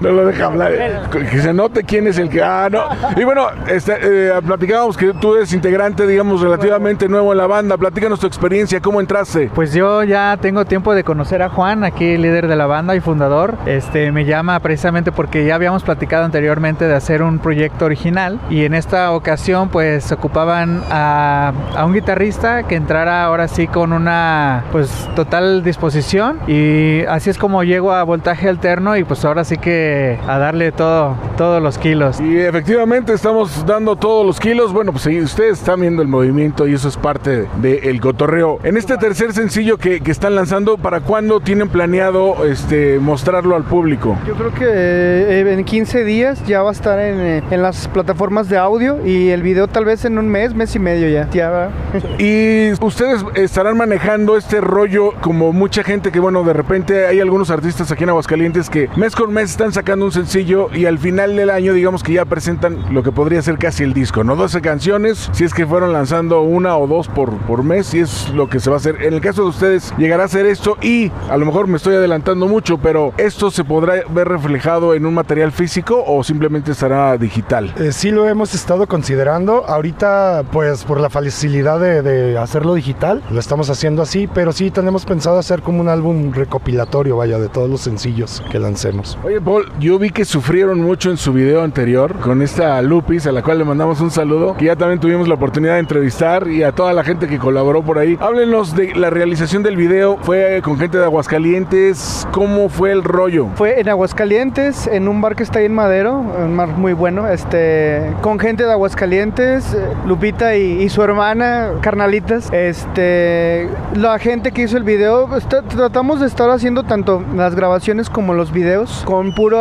No 0.00 0.10
lo 0.10 0.26
deja 0.26 0.46
hablar. 0.46 0.72
Que 1.10 1.40
se 1.40 1.52
note 1.52 1.82
quién 1.84 2.06
es 2.06 2.18
el 2.18 2.28
que. 2.28 2.42
Ah, 2.42 2.68
no. 2.70 2.84
Y 3.16 3.24
bueno, 3.24 3.46
este, 3.66 3.96
eh, 4.02 4.32
platicábamos 4.46 4.96
que 4.96 5.12
tú 5.14 5.34
eres 5.36 5.52
integrante, 5.52 6.06
digamos, 6.06 6.40
relativamente 6.40 7.08
nuevo 7.08 7.32
en 7.32 7.38
la 7.38 7.46
banda. 7.46 7.76
Platícanos 7.76 8.20
tu 8.20 8.26
experiencia, 8.26 8.80
¿cómo 8.80 9.00
entraste? 9.00 9.50
Pues 9.54 9.72
yo 9.72 10.02
ya 10.04 10.36
tengo 10.40 10.64
tiempo 10.64 10.94
de 10.94 11.02
conocer 11.04 11.42
a 11.42 11.48
Juan, 11.48 11.84
aquí 11.84 12.16
líder 12.16 12.46
de 12.48 12.56
la 12.56 12.66
banda 12.66 12.94
y 12.94 13.00
fundador. 13.00 13.54
Este 13.66 14.12
me 14.12 14.24
llama 14.24 14.58
precisamente 14.60 15.12
porque 15.12 15.44
ya 15.44 15.54
habíamos 15.54 15.82
platicado 15.82 16.24
anteriormente 16.24 16.86
de 16.86 16.94
hacer 16.94 17.22
un 17.22 17.38
proyecto 17.38 17.84
original 17.86 18.38
y 18.50 18.64
en 18.64 18.74
esta 18.74 18.97
ocasión 19.12 19.68
pues 19.68 20.10
ocupaban 20.12 20.82
a, 20.90 21.52
a 21.76 21.84
un 21.84 21.94
guitarrista 21.94 22.64
que 22.64 22.74
entrara 22.74 23.24
ahora 23.24 23.48
sí 23.48 23.66
con 23.66 23.92
una 23.92 24.64
pues 24.72 25.08
total 25.14 25.62
disposición 25.62 26.38
y 26.46 27.02
así 27.08 27.30
es 27.30 27.38
como 27.38 27.62
llego 27.62 27.92
a 27.92 28.02
voltaje 28.02 28.48
alterno 28.48 28.96
y 28.96 29.04
pues 29.04 29.24
ahora 29.24 29.44
sí 29.44 29.58
que 29.58 30.18
a 30.26 30.38
darle 30.38 30.72
todo 30.72 31.16
todos 31.36 31.62
los 31.62 31.78
kilos. 31.78 32.20
Y 32.20 32.38
efectivamente 32.38 33.12
estamos 33.12 33.64
dando 33.64 33.96
todos 33.96 34.26
los 34.26 34.40
kilos. 34.40 34.72
Bueno, 34.72 34.92
pues 34.92 35.04
sí, 35.04 35.20
ustedes 35.20 35.58
están 35.58 35.80
viendo 35.80 36.02
el 36.02 36.08
movimiento 36.08 36.66
y 36.66 36.74
eso 36.74 36.88
es 36.88 36.96
parte 36.96 37.46
del 37.60 38.00
cotorreo. 38.00 38.58
En 38.64 38.76
este 38.76 38.96
tercer 38.96 39.32
sencillo 39.32 39.78
que, 39.78 40.00
que 40.00 40.10
están 40.10 40.34
lanzando, 40.34 40.76
¿para 40.76 41.00
cuándo 41.00 41.40
tienen 41.40 41.68
planeado 41.68 42.44
este, 42.44 42.98
mostrarlo 42.98 43.54
al 43.54 43.64
público? 43.64 44.18
Yo 44.26 44.34
creo 44.34 44.52
que 44.52 44.64
eh, 44.66 45.52
en 45.52 45.64
15 45.64 46.04
días 46.04 46.44
ya 46.46 46.62
va 46.62 46.70
a 46.70 46.72
estar 46.72 46.98
en, 46.98 47.20
eh, 47.20 47.42
en 47.50 47.62
las 47.62 47.88
plataformas 47.88 48.48
de 48.48 48.58
audio 48.58 48.87
y 49.04 49.30
el 49.30 49.42
video 49.42 49.66
tal 49.68 49.84
vez 49.84 50.04
en 50.04 50.18
un 50.18 50.28
mes, 50.28 50.54
mes 50.54 50.74
y 50.76 50.78
medio 50.78 51.08
ya. 51.08 51.28
Ya 51.30 51.50
va. 51.50 51.70
Y 52.18 52.72
ustedes 52.80 53.24
estarán 53.34 53.76
manejando 53.76 54.36
este 54.36 54.60
rollo 54.60 55.12
como 55.20 55.52
mucha 55.52 55.82
gente 55.82 56.10
que, 56.10 56.20
bueno, 56.20 56.42
de 56.42 56.52
repente 56.52 57.06
hay 57.06 57.20
algunos 57.20 57.50
artistas 57.50 57.90
aquí 57.90 58.04
en 58.04 58.10
Aguascalientes 58.10 58.28
Aguascalientes 58.28 58.68
que 58.68 58.90
mes 58.94 59.16
con 59.16 59.32
mes 59.32 59.50
están 59.50 59.72
sacando 59.72 60.04
un 60.04 60.12
sencillo 60.12 60.68
y 60.74 60.84
al 60.84 60.98
final 60.98 61.34
del 61.34 61.48
año 61.50 61.72
digamos 61.72 62.02
que 62.02 62.12
ya 62.12 62.24
presentan 62.26 62.92
lo 62.92 63.02
que 63.02 63.10
podría 63.10 63.40
ser 63.40 63.58
casi 63.58 63.84
el 63.84 63.94
disco, 63.94 64.22
¿no? 64.22 64.36
12 64.36 64.60
canciones, 64.60 65.30
si 65.32 65.44
es 65.44 65.54
que 65.54 65.66
fueron 65.66 65.92
lanzando 65.92 66.42
una 66.42 66.76
o 66.76 66.86
dos 66.86 67.08
por, 67.08 67.38
por 67.38 67.62
mes, 67.62 67.94
y 67.94 68.00
es 68.00 68.28
lo 68.30 68.48
que 68.48 68.60
se 68.60 68.68
va 68.68 68.76
a 68.76 68.78
hacer. 68.80 69.02
En 69.02 69.14
el 69.14 69.20
caso 69.20 69.44
de 69.44 69.48
ustedes, 69.48 69.94
llegará 69.96 70.24
a 70.24 70.28
ser 70.28 70.44
esto 70.46 70.76
y 70.82 71.10
a 71.30 71.36
lo 71.38 71.46
mejor 71.46 71.68
me 71.68 71.78
estoy 71.78 71.94
adelantando 71.94 72.48
mucho, 72.48 72.76
pero 72.78 73.14
¿esto 73.16 73.50
se 73.50 73.64
podrá 73.64 73.94
ver 74.10 74.28
reflejado 74.28 74.94
en 74.94 75.06
un 75.06 75.14
material 75.14 75.52
físico 75.52 76.04
o 76.06 76.22
simplemente 76.22 76.72
estará 76.72 77.16
digital? 77.16 77.72
Eh, 77.78 77.92
sí 77.92 78.10
lo 78.10 78.28
hemos 78.28 78.54
estado 78.54 78.77
considerando. 78.86 79.64
Ahorita, 79.66 80.44
pues 80.52 80.84
por 80.84 81.00
la 81.00 81.10
facilidad 81.10 81.80
de, 81.80 82.02
de 82.02 82.38
hacerlo 82.38 82.74
digital, 82.74 83.22
lo 83.30 83.40
estamos 83.40 83.70
haciendo 83.70 84.02
así, 84.02 84.26
pero 84.26 84.52
sí 84.52 84.70
tenemos 84.70 85.04
pensado 85.04 85.38
hacer 85.38 85.62
como 85.62 85.80
un 85.80 85.88
álbum 85.88 86.32
recopilatorio, 86.32 87.16
vaya, 87.16 87.38
de 87.38 87.48
todos 87.48 87.68
los 87.68 87.80
sencillos 87.80 88.42
que 88.50 88.58
lancemos. 88.58 89.18
Oye, 89.24 89.40
Paul, 89.40 89.70
yo 89.80 89.98
vi 89.98 90.10
que 90.10 90.24
sufrieron 90.24 90.80
mucho 90.80 91.10
en 91.10 91.16
su 91.16 91.32
video 91.32 91.62
anterior 91.62 92.16
con 92.20 92.42
esta 92.42 92.80
Lupis, 92.82 93.26
a 93.26 93.32
la 93.32 93.42
cual 93.42 93.58
le 93.58 93.64
mandamos 93.64 94.00
un 94.00 94.10
saludo, 94.10 94.56
que 94.56 94.66
ya 94.66 94.76
también 94.76 95.00
tuvimos 95.00 95.28
la 95.28 95.34
oportunidad 95.34 95.74
de 95.74 95.80
entrevistar 95.80 96.48
y 96.48 96.62
a 96.62 96.72
toda 96.72 96.92
la 96.92 97.04
gente 97.04 97.26
que 97.28 97.38
colaboró 97.38 97.82
por 97.82 97.98
ahí. 97.98 98.16
Háblenos 98.20 98.74
de 98.74 98.94
la 98.94 99.10
realización 99.10 99.62
del 99.62 99.76
video. 99.76 100.18
¿Fue 100.22 100.60
con 100.62 100.78
gente 100.78 100.98
de 100.98 101.04
Aguascalientes? 101.04 102.26
¿Cómo 102.32 102.68
fue 102.68 102.92
el 102.92 103.04
rollo? 103.04 103.48
Fue 103.54 103.80
en 103.80 103.88
Aguascalientes, 103.88 104.86
en 104.86 105.08
un 105.08 105.20
bar 105.20 105.36
que 105.36 105.42
está 105.42 105.58
ahí 105.60 105.66
en 105.66 105.74
Madero, 105.74 106.18
un 106.18 106.56
bar 106.56 106.68
muy 106.68 106.92
bueno, 106.92 107.28
este, 107.28 108.12
con 108.20 108.38
gente 108.38 108.64
Aguascalientes, 108.72 109.74
eh, 109.74 109.80
Lupita 110.06 110.56
y, 110.56 110.88
su 110.88 111.02
hermana, 111.02 111.70
carnalitas. 111.80 112.48
Este, 112.52 113.68
la 113.94 114.18
gente 114.18 114.52
que 114.52 114.62
hizo 114.62 114.76
el 114.76 114.82
video, 114.84 115.36
está- 115.36 115.62
tratamos 115.62 116.20
de 116.20 116.26
estar 116.26 116.48
haciendo 116.50 116.82
tanto 116.84 117.22
las 117.34 117.54
grabaciones 117.54 118.08
como 118.10 118.34
los 118.34 118.52
videos 118.52 119.02
con 119.04 119.34
puro, 119.34 119.58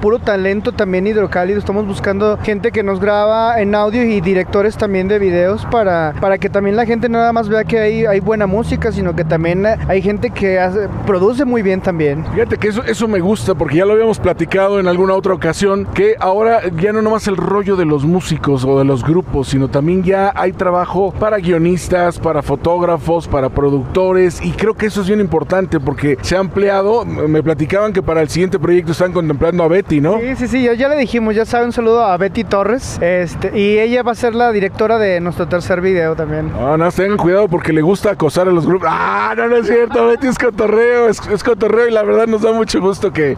puro 0.00 0.18
talento 0.18 0.72
también 0.72 1.06
hidrocálido. 1.06 1.58
Estamos 1.58 1.86
buscando 1.86 2.38
gente 2.42 2.72
que 2.72 2.82
nos 2.82 3.00
graba 3.00 3.60
en 3.60 3.74
audio 3.74 4.02
y 4.04 4.20
directores 4.20 4.76
también 4.76 5.08
de 5.08 5.18
videos 5.18 5.66
para, 5.70 6.14
para 6.20 6.38
que 6.38 6.48
también 6.50 6.76
la 6.76 6.86
gente 6.86 7.08
nada 7.08 7.32
más 7.32 7.48
vea 7.48 7.64
que 7.64 7.78
hay, 7.78 8.20
buena 8.20 8.46
música, 8.46 8.92
sino 8.92 9.14
que 9.14 9.24
también 9.24 9.64
hay 9.66 10.02
gente 10.02 10.30
que 10.30 10.58
produce 11.06 11.44
muy 11.44 11.62
bien 11.62 11.80
también. 11.80 12.24
Fíjate 12.34 12.58
que 12.58 12.68
eso, 12.68 12.82
eso 12.84 13.08
me 13.08 13.20
gusta 13.20 13.54
porque 13.54 13.76
ya 13.76 13.86
lo 13.86 13.92
habíamos 13.94 14.18
platicado 14.18 14.78
en 14.78 14.88
alguna 14.88 15.14
otra 15.14 15.32
ocasión, 15.34 15.86
que 15.94 16.16
ahora 16.20 16.60
ya 16.76 16.92
no 16.92 17.02
nomás 17.02 17.26
el 17.28 17.36
rollo 17.36 17.76
de 17.76 17.84
los 17.84 18.04
músicos 18.04 18.49
o 18.50 18.78
de 18.78 18.84
los 18.84 19.04
grupos, 19.04 19.48
sino 19.48 19.68
también 19.68 20.02
ya 20.02 20.32
hay 20.34 20.52
trabajo 20.52 21.12
para 21.18 21.38
guionistas, 21.38 22.18
para 22.18 22.42
fotógrafos, 22.42 23.28
para 23.28 23.48
productores 23.48 24.44
y 24.44 24.52
creo 24.52 24.74
que 24.74 24.86
eso 24.86 25.02
es 25.02 25.06
bien 25.06 25.20
importante 25.20 25.78
porque 25.78 26.18
se 26.22 26.36
ha 26.36 26.40
ampliado, 26.40 27.04
me 27.04 27.42
platicaban 27.42 27.92
que 27.92 28.02
para 28.02 28.22
el 28.22 28.28
siguiente 28.28 28.58
proyecto 28.58 28.92
están 28.92 29.12
contemplando 29.12 29.62
a 29.62 29.68
Betty, 29.68 30.00
¿no? 30.00 30.18
Sí, 30.18 30.36
sí, 30.36 30.48
sí, 30.48 30.62
ya, 30.64 30.74
ya 30.74 30.88
le 30.88 30.96
dijimos, 30.96 31.34
ya 31.34 31.44
sabe, 31.44 31.66
un 31.66 31.72
saludo 31.72 32.04
a 32.04 32.16
Betty 32.16 32.44
Torres, 32.44 32.98
este, 33.00 33.56
y 33.58 33.78
ella 33.78 34.02
va 34.02 34.12
a 34.12 34.16
ser 34.16 34.34
la 34.34 34.52
directora 34.52 34.98
de 34.98 35.20
nuestro 35.20 35.46
tercer 35.48 35.80
video 35.80 36.16
también. 36.16 36.52
Ah, 36.58 36.76
no, 36.76 36.90
tengan 36.90 37.16
cuidado 37.16 37.48
porque 37.48 37.72
le 37.72 37.82
gusta 37.82 38.10
acosar 38.10 38.48
a 38.48 38.50
los 38.50 38.66
grupos. 38.66 38.88
Ah, 38.90 39.34
no, 39.36 39.48
no 39.48 39.56
es 39.56 39.66
cierto, 39.66 40.06
Betty 40.08 40.26
es 40.26 40.38
cotorreo, 40.38 41.08
es, 41.08 41.20
es 41.28 41.44
cotorreo 41.44 41.88
y 41.88 41.90
la 41.92 42.02
verdad 42.02 42.26
nos 42.26 42.42
da 42.42 42.52
mucho 42.52 42.80
gusto 42.80 43.12
que, 43.12 43.36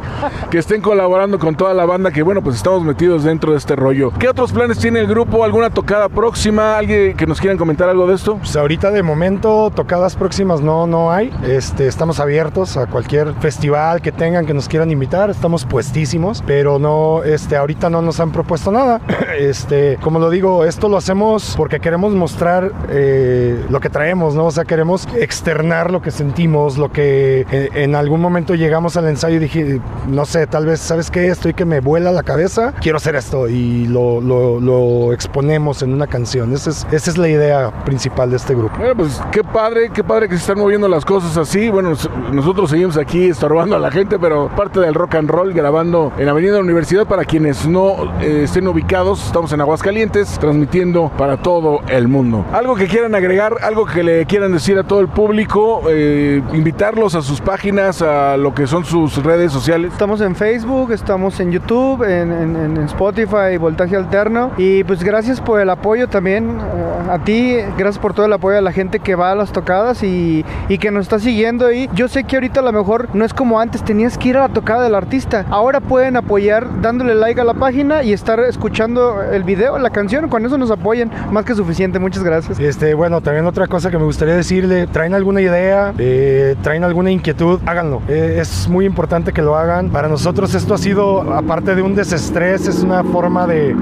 que 0.51 0.59
estén 0.59 0.81
colaborando 0.81 1.39
con 1.39 1.55
toda 1.55 1.75
la 1.75 1.85
banda 1.85 2.11
que, 2.11 2.23
bueno, 2.23 2.43
pues 2.43 2.57
estamos 2.57 2.83
metidos 2.83 3.25
dentro 3.25 3.53
de 3.53 3.59
este 3.59 3.77
rollo. 3.77 4.13
¿Qué 4.19 4.29
otros 4.29 4.53
planes 4.53 4.79
tiene 4.79 4.92
el 4.97 5.07
grupo? 5.07 5.45
¿Alguna 5.45 5.71
tocada 5.71 6.09
próxima? 6.09 6.77
¿Alguien 6.79 7.17
que 7.17 7.27
nos 7.27 7.41
quieran 7.41 7.59
comentar 7.59 7.89
algo 7.89 8.07
de 8.07 8.15
esto? 8.15 8.37
Pues 8.37 8.55
ahorita 8.57 8.91
de 8.91 9.03
momento 9.03 9.71
tocadas 9.75 10.17
próximas 10.17 10.61
no, 10.61 10.87
no 10.87 11.13
hay. 11.13 11.33
Este, 11.47 11.87
estamos 11.87 12.21
abiertos 12.21 12.77
a 12.77 12.87
cualquier 12.87 13.35
festival 13.35 14.01
que 14.03 14.13
tengan 14.13 14.47
que 14.47 14.55
nos 14.55 14.69
quieran 14.69 14.91
invitar. 14.91 15.31
Estamos 15.31 15.65
puestísimos, 15.65 16.43
pero 16.47 16.79
no, 16.79 17.23
este, 17.25 17.57
ahorita 17.57 17.91
no 17.91 18.03
nos 18.03 18.21
han 18.21 18.33
propuesto 18.33 18.71
nada. 18.73 19.01
Este, 19.33 19.97
como 20.03 20.19
lo 20.19 20.29
digo, 20.31 20.65
esto 20.65 20.89
lo 20.91 20.99
hacemos 20.99 21.55
porque 21.57 21.81
queremos 21.81 22.13
mostrar 22.15 22.71
eh, 22.91 23.65
lo 23.71 23.81
que 23.81 23.89
traemos, 23.89 24.35
¿no? 24.35 24.45
O 24.47 24.51
sea, 24.51 24.65
queremos 24.67 25.09
externar 25.17 25.91
lo 25.91 26.03
que 26.03 26.11
sentimos, 26.11 26.77
lo 26.77 26.93
que 26.93 27.47
eh, 27.51 27.69
en 27.75 27.95
algún 27.95 28.21
momento 28.21 28.55
llegamos 28.55 28.97
al 28.99 29.09
ensayo 29.09 29.37
y 29.37 29.39
dije, 29.41 29.81
no 30.07 30.27
sé, 30.27 30.47
tal 30.47 30.67
vez, 30.67 30.81
¿sabes 30.81 31.11
qué? 31.11 31.29
Estoy 31.29 31.55
que 31.55 31.65
me 31.65 31.81
vuela 31.81 32.13
la 32.13 32.23
cabeza, 32.23 32.75
quiero 32.81 32.99
hacer 32.99 33.17
esto 33.17 33.49
y 33.49 33.87
lo, 33.87 34.21
lo- 34.21 34.61
lo 34.61 34.82
exponemos 35.13 35.83
en 35.83 35.93
una 35.93 36.07
canción. 36.07 36.53
Esa 36.53 36.71
es, 36.71 36.87
esa 36.93 37.11
es 37.11 37.19
la 37.19 37.29
idea 37.29 37.71
principal 37.85 38.31
de 38.31 38.37
este 38.37 38.55
grupo. 38.55 38.77
Bueno, 38.79 38.95
pues 38.97 39.21
qué 39.31 39.43
padre, 39.45 39.91
qué 39.93 40.03
padre 40.05 40.29
que 40.29 40.35
se 40.37 40.41
están 40.43 40.59
moviendo 40.59 40.89
las 40.89 41.05
cosas 41.05 41.37
así. 41.37 41.69
Bueno, 41.71 41.91
nos- 41.91 42.11
nosotros 42.33 42.71
seguimos 42.71 42.97
aquí 42.97 43.29
estorbando 43.29 43.77
a 43.77 43.79
la 43.79 43.91
gente, 43.91 44.19
pero 44.19 44.49
parte 44.57 44.81
del 44.81 44.95
rock 44.95 45.15
and 45.17 45.31
roll 45.31 45.53
grabando 45.53 46.13
en 46.19 46.29
Avenida 46.29 46.61
Universidad 46.61 47.07
para 47.07 47.25
quienes 47.25 47.67
no 47.67 47.97
eh, 48.21 48.43
estén 48.45 48.67
ubicados. 48.69 49.25
Estamos 49.27 49.53
en 49.53 49.61
Aguascalientes, 49.61 50.39
transmitiendo 50.39 51.11
para 51.17 51.37
todo 51.37 51.81
el 51.89 52.09
mundo. 52.09 52.45
Algo 52.53 52.75
que 52.75 52.87
quieran 52.87 53.15
agregar, 53.15 53.57
algo 53.63 53.87
que 53.87 54.03
le 54.03 54.27
quieran 54.27 54.53
decir 54.53 54.79
a 54.79 54.85
todo 54.85 55.01
el 55.01 55.09
público, 55.09 55.83
eh, 55.89 56.43
invitarlos 56.53 57.15
a 57.15 57.23
sus 57.23 57.41
páginas, 57.41 58.03
a 58.03 58.37
lo 58.37 58.55
que 58.55 58.67
son 58.67 58.85
sus 58.85 59.23
redes 59.23 59.53
sociales. 59.53 59.93
Estamos 59.93 60.21
en 60.21 60.35
Facebook, 60.35 60.93
estamos 60.93 61.39
en 61.41 61.51
YouTube, 61.53 62.03
en, 62.05 62.33
en- 62.33 62.57
en 62.57 62.77
Spotify, 62.85 63.57
Voltaje 63.59 63.97
Alterno. 63.97 64.51
Y 64.59 64.72
pues 64.87 65.03
gracias 65.03 65.41
por 65.41 65.61
el 65.61 65.71
apoyo 65.71 66.09
también 66.09 66.59
eh, 66.59 67.11
a 67.11 67.19
ti, 67.19 67.57
gracias 67.77 67.99
por 67.99 68.15
todo 68.15 68.27
el 68.27 68.33
apoyo 68.33 68.59
a 68.59 68.61
la 68.61 68.73
gente 68.73 69.01
que 69.01 69.15
va 69.15 69.33
a 69.33 69.35
las 69.35 69.53
tocadas 69.53 70.03
y, 70.03 70.45
y 70.69 70.79
que 70.79 70.91
nos 70.91 71.03
está 71.03 71.19
siguiendo 71.19 71.67
ahí. 71.67 71.89
Yo 71.95 72.09
sé 72.09 72.25
que 72.25 72.37
ahorita 72.37 72.61
a 72.61 72.63
lo 72.63 72.73
mejor 72.73 73.09
no 73.15 73.25
es 73.25 73.35
como 73.35 73.61
antes, 73.61 73.83
tenías 73.83 74.19
que 74.19 74.31
ir 74.31 74.37
a 74.37 74.41
la 74.41 74.49
tocada 74.49 74.83
del 74.83 74.95
artista. 74.95 75.45
Ahora 75.51 75.81
pueden 75.81 76.17
apoyar 76.17 76.81
dándole 76.81 77.15
like 77.15 77.41
a 77.41 77.45
la 77.45 77.55
página 77.55 78.03
y 78.03 78.13
estar 78.13 78.41
escuchando 78.41 79.23
el 79.23 79.45
video, 79.45 79.79
la 79.79 79.91
canción. 79.91 80.29
Con 80.29 80.45
eso 80.45 80.59
nos 80.59 80.71
apoyan, 80.71 81.11
más 81.31 81.45
que 81.45 81.55
suficiente. 81.55 81.99
Muchas 81.99 82.23
gracias. 82.23 82.59
Este, 82.59 82.95
bueno, 82.95 83.21
también 83.21 83.47
otra 83.47 83.67
cosa 83.67 83.91
que 83.91 83.99
me 83.99 84.05
gustaría 84.05 84.35
decirle, 84.35 84.87
traen 84.87 85.15
alguna 85.15 85.41
idea, 85.41 85.93
eh, 85.99 86.57
traen 86.63 86.85
alguna 86.85 87.11
inquietud, 87.11 87.61
háganlo. 87.67 88.03
Eh, 88.09 88.39
es 88.41 88.69
muy 88.69 88.87
importante 88.87 89.33
que 89.33 89.43
lo 89.43 89.57
hagan. 89.57 89.91
Para 89.91 90.09
nosotros 90.09 90.55
esto 90.55 90.75
ha 90.75 90.79
sido, 90.79 91.23
aparte 91.35 91.75
de 91.75 91.83
un 91.83 91.95
desestrés, 91.95 92.67
es 92.69 92.83
una 92.83 93.03
forma 93.05 93.47
de, 93.47 93.75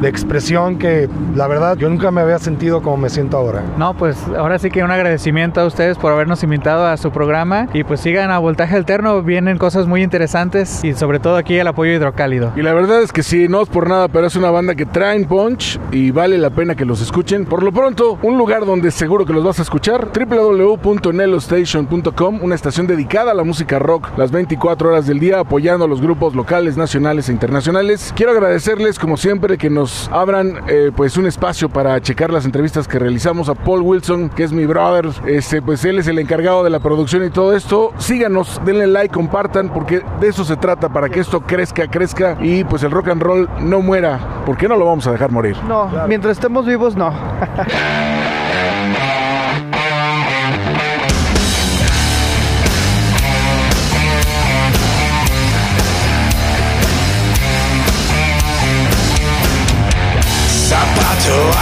de 0.00 0.08
expresión 0.26 0.78
que 0.78 1.08
la 1.36 1.46
verdad 1.46 1.76
yo 1.76 1.88
nunca 1.88 2.10
me 2.10 2.20
había 2.20 2.40
sentido 2.40 2.82
como 2.82 2.96
me 2.96 3.10
siento 3.10 3.36
ahora. 3.36 3.62
No, 3.78 3.94
pues 3.94 4.16
ahora 4.36 4.58
sí 4.58 4.70
que 4.70 4.82
un 4.82 4.90
agradecimiento 4.90 5.60
a 5.60 5.66
ustedes 5.66 5.96
por 5.98 6.12
habernos 6.12 6.42
invitado 6.42 6.84
a 6.84 6.96
su 6.96 7.12
programa 7.12 7.68
y 7.72 7.84
pues 7.84 8.00
sigan 8.00 8.32
a 8.32 8.38
Voltaje 8.38 8.74
Alterno, 8.74 9.22
vienen 9.22 9.56
cosas 9.56 9.86
muy 9.86 10.02
interesantes 10.02 10.82
y 10.82 10.94
sobre 10.94 11.20
todo 11.20 11.36
aquí 11.36 11.56
el 11.56 11.68
apoyo 11.68 11.92
hidrocálido. 11.92 12.50
Y 12.56 12.62
la 12.62 12.74
verdad 12.74 13.02
es 13.02 13.12
que 13.12 13.22
sí, 13.22 13.46
no 13.48 13.62
es 13.62 13.68
por 13.68 13.88
nada, 13.88 14.08
pero 14.08 14.26
es 14.26 14.34
una 14.34 14.50
banda 14.50 14.74
que 14.74 14.84
traen 14.84 15.26
punch 15.26 15.78
y 15.92 16.10
vale 16.10 16.38
la 16.38 16.50
pena 16.50 16.74
que 16.74 16.84
los 16.84 17.00
escuchen. 17.00 17.44
Por 17.44 17.62
lo 17.62 17.70
pronto, 17.70 18.18
un 18.22 18.36
lugar 18.36 18.66
donde 18.66 18.90
seguro 18.90 19.26
que 19.26 19.32
los 19.32 19.44
vas 19.44 19.60
a 19.60 19.62
escuchar, 19.62 20.08
www.nelostation.com, 20.12 22.40
una 22.42 22.56
estación 22.56 22.88
dedicada 22.88 23.30
a 23.30 23.34
la 23.34 23.44
música 23.44 23.78
rock 23.78 24.08
las 24.16 24.32
24 24.32 24.88
horas 24.88 25.06
del 25.06 25.20
día, 25.20 25.38
apoyando 25.38 25.84
a 25.84 25.88
los 25.88 26.00
grupos 26.00 26.34
locales, 26.34 26.76
nacionales 26.76 27.28
e 27.28 27.32
internacionales. 27.32 28.12
Quiero 28.16 28.32
agradecerles, 28.32 28.98
como 28.98 29.16
siempre, 29.16 29.56
que 29.56 29.70
nos 29.70 30.10
abran 30.20 30.62
eh, 30.68 30.90
pues 30.94 31.16
un 31.16 31.26
espacio 31.26 31.68
para 31.68 32.00
checar 32.00 32.30
las 32.30 32.44
entrevistas 32.44 32.88
que 32.88 32.98
realizamos 32.98 33.48
a 33.48 33.54
Paul 33.54 33.82
Wilson, 33.82 34.30
que 34.30 34.44
es 34.44 34.52
mi 34.52 34.66
brother. 34.66 35.08
Este, 35.26 35.62
pues 35.62 35.84
él 35.84 35.98
es 35.98 36.06
el 36.06 36.18
encargado 36.18 36.64
de 36.64 36.70
la 36.70 36.80
producción 36.80 37.24
y 37.24 37.30
todo 37.30 37.54
esto. 37.54 37.92
Síganos, 37.98 38.60
denle 38.64 38.86
like, 38.86 39.14
compartan, 39.14 39.68
porque 39.68 40.02
de 40.20 40.28
eso 40.28 40.44
se 40.44 40.56
trata, 40.56 40.88
para 40.88 41.08
que 41.08 41.20
esto 41.20 41.40
crezca, 41.40 41.88
crezca 41.88 42.36
y 42.40 42.64
pues 42.64 42.82
el 42.82 42.90
rock 42.90 43.08
and 43.08 43.22
roll 43.22 43.48
no 43.60 43.80
muera. 43.80 44.42
¿Por 44.44 44.56
qué 44.56 44.68
no 44.68 44.76
lo 44.76 44.86
vamos 44.86 45.06
a 45.06 45.12
dejar 45.12 45.30
morir? 45.30 45.56
No, 45.68 45.90
mientras 46.08 46.36
estemos 46.36 46.66
vivos, 46.66 46.96
no. 46.96 47.12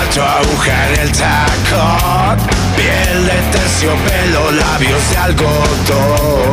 Alto, 0.04 0.22
aguja 0.22 0.88
en 0.88 1.00
el 1.00 1.10
tacón 1.12 2.36
Piel 2.76 3.26
de 3.26 3.40
terciopelo, 3.52 4.50
labios 4.52 5.10
de 5.10 5.16
algodón 5.16 6.52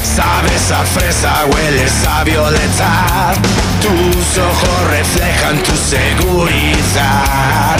Sabes 0.00 0.70
a 0.70 0.84
fresa, 0.84 1.44
hueles 1.46 2.06
a 2.06 2.22
violeta. 2.24 3.34
Tus 3.80 4.38
ojos 4.38 4.90
reflejan 4.90 5.62
tu 5.62 5.76
seguridad. 5.76 7.76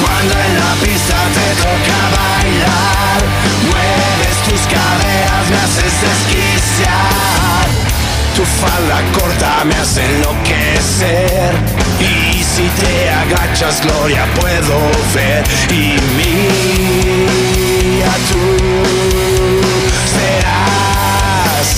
Cuando 0.00 0.34
en 0.34 0.60
la 0.60 0.74
pista 0.82 1.16
te 1.36 1.48
toca 1.62 1.98
bailar 2.18 3.20
Mueves 3.64 4.38
tus 4.48 4.62
caderas, 4.62 5.44
me 5.50 5.56
haces 5.56 5.94
desquiciar 6.02 7.28
tu 8.38 8.44
falda 8.44 9.02
corta 9.18 9.64
me 9.64 9.74
hace 9.74 10.04
enloquecer 10.04 11.52
si 12.58 12.68
te 12.80 13.08
agachas, 13.08 13.80
gloria 13.82 14.26
puedo 14.34 14.90
ver 15.14 15.44
y 15.70 15.96
mía 16.18 18.12
tú 18.28 18.44
serás 20.14 21.68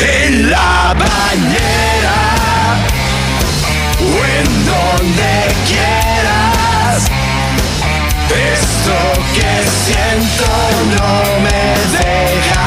en 0.00 0.50
la 0.52 0.94
bañera 0.94 2.20
o 3.98 4.18
en 4.38 4.48
donde 4.70 5.32
quieras. 5.66 6.98
Esto 8.54 8.96
que 9.34 9.52
siento 9.84 10.48
no 10.98 11.12
me 11.44 11.62
deja 11.98 12.64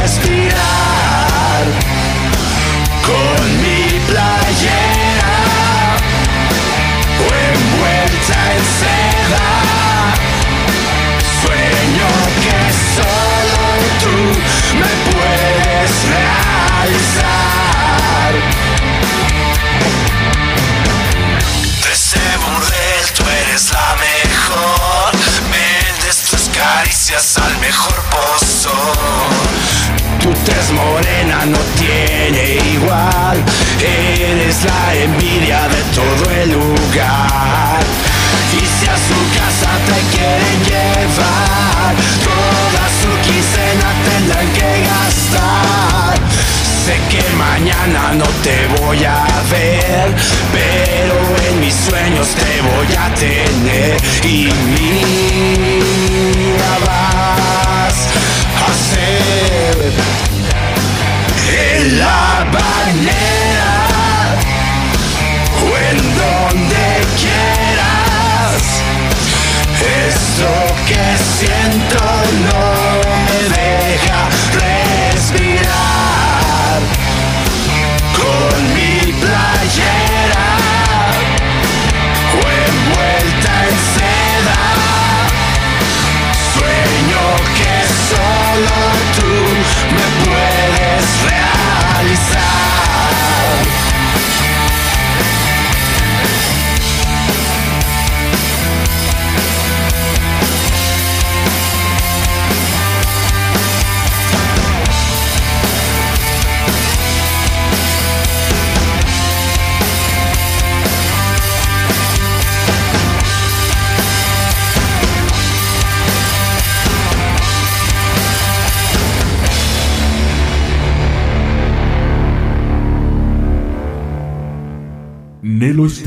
respirar 0.00 1.64
conmigo. 3.02 3.77
Al 27.36 27.58
mejor 27.58 28.02
pozor. 28.10 28.96
Tu 30.20 30.30
tez 30.44 30.70
morena 30.70 31.46
no 31.46 31.58
tiene 31.78 32.58
igual. 32.74 33.42
Eres 33.80 34.64
la 34.64 34.94
envidia 34.94 35.68
de 35.68 35.82
todo 35.94 36.30
el 36.30 36.52
lugar. 36.52 37.80
Y 38.60 38.64
si 38.66 38.86
a 38.86 38.96
su 38.96 39.18
casa 39.38 39.70
te 39.86 39.98
quieren 40.16 40.58
llevar, 40.68 41.92
toda 42.24 42.84
su 43.00 43.10
quincena 43.26 43.88
tendrán 44.04 44.48
que 44.52 44.70
gastar. 44.90 46.16
Sé 46.84 46.94
que 47.10 47.22
mañana 47.36 48.02
no 48.14 48.28
te 48.42 48.56
voy 48.80 49.00
a 49.04 49.26
ver, 49.50 50.06
pero 50.52 51.16
en 51.48 51.54
mis 51.60 51.74
sueños 51.74 52.28
te 52.34 52.52
voy 52.62 52.90
a 52.96 53.14
tener. 53.14 53.96
Y 54.24 54.50
mía 54.74 55.98
vas 56.86 57.96
a 58.64 58.68
ser 58.90 59.76
en 61.50 61.98
la 61.98 62.18
Esto 70.08 70.50
que 70.86 71.04
siento 71.38 72.00
no 72.46 72.66
me 73.24 73.38
deja 73.56 74.20
respirar. 75.14 75.98
Con 78.16 78.54
mi 78.74 78.94
playera 79.12 80.48
o 82.34 82.42
envuelta 82.66 83.52
en 83.68 83.76
seda. 83.94 84.62
Sueño 86.54 87.24
que 87.58 87.74
solo 88.10 88.76
tú 89.16 89.30
me 89.94 90.06
puedes 90.24 90.47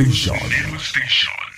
Nelo 0.03 0.79
Station. 0.79 1.50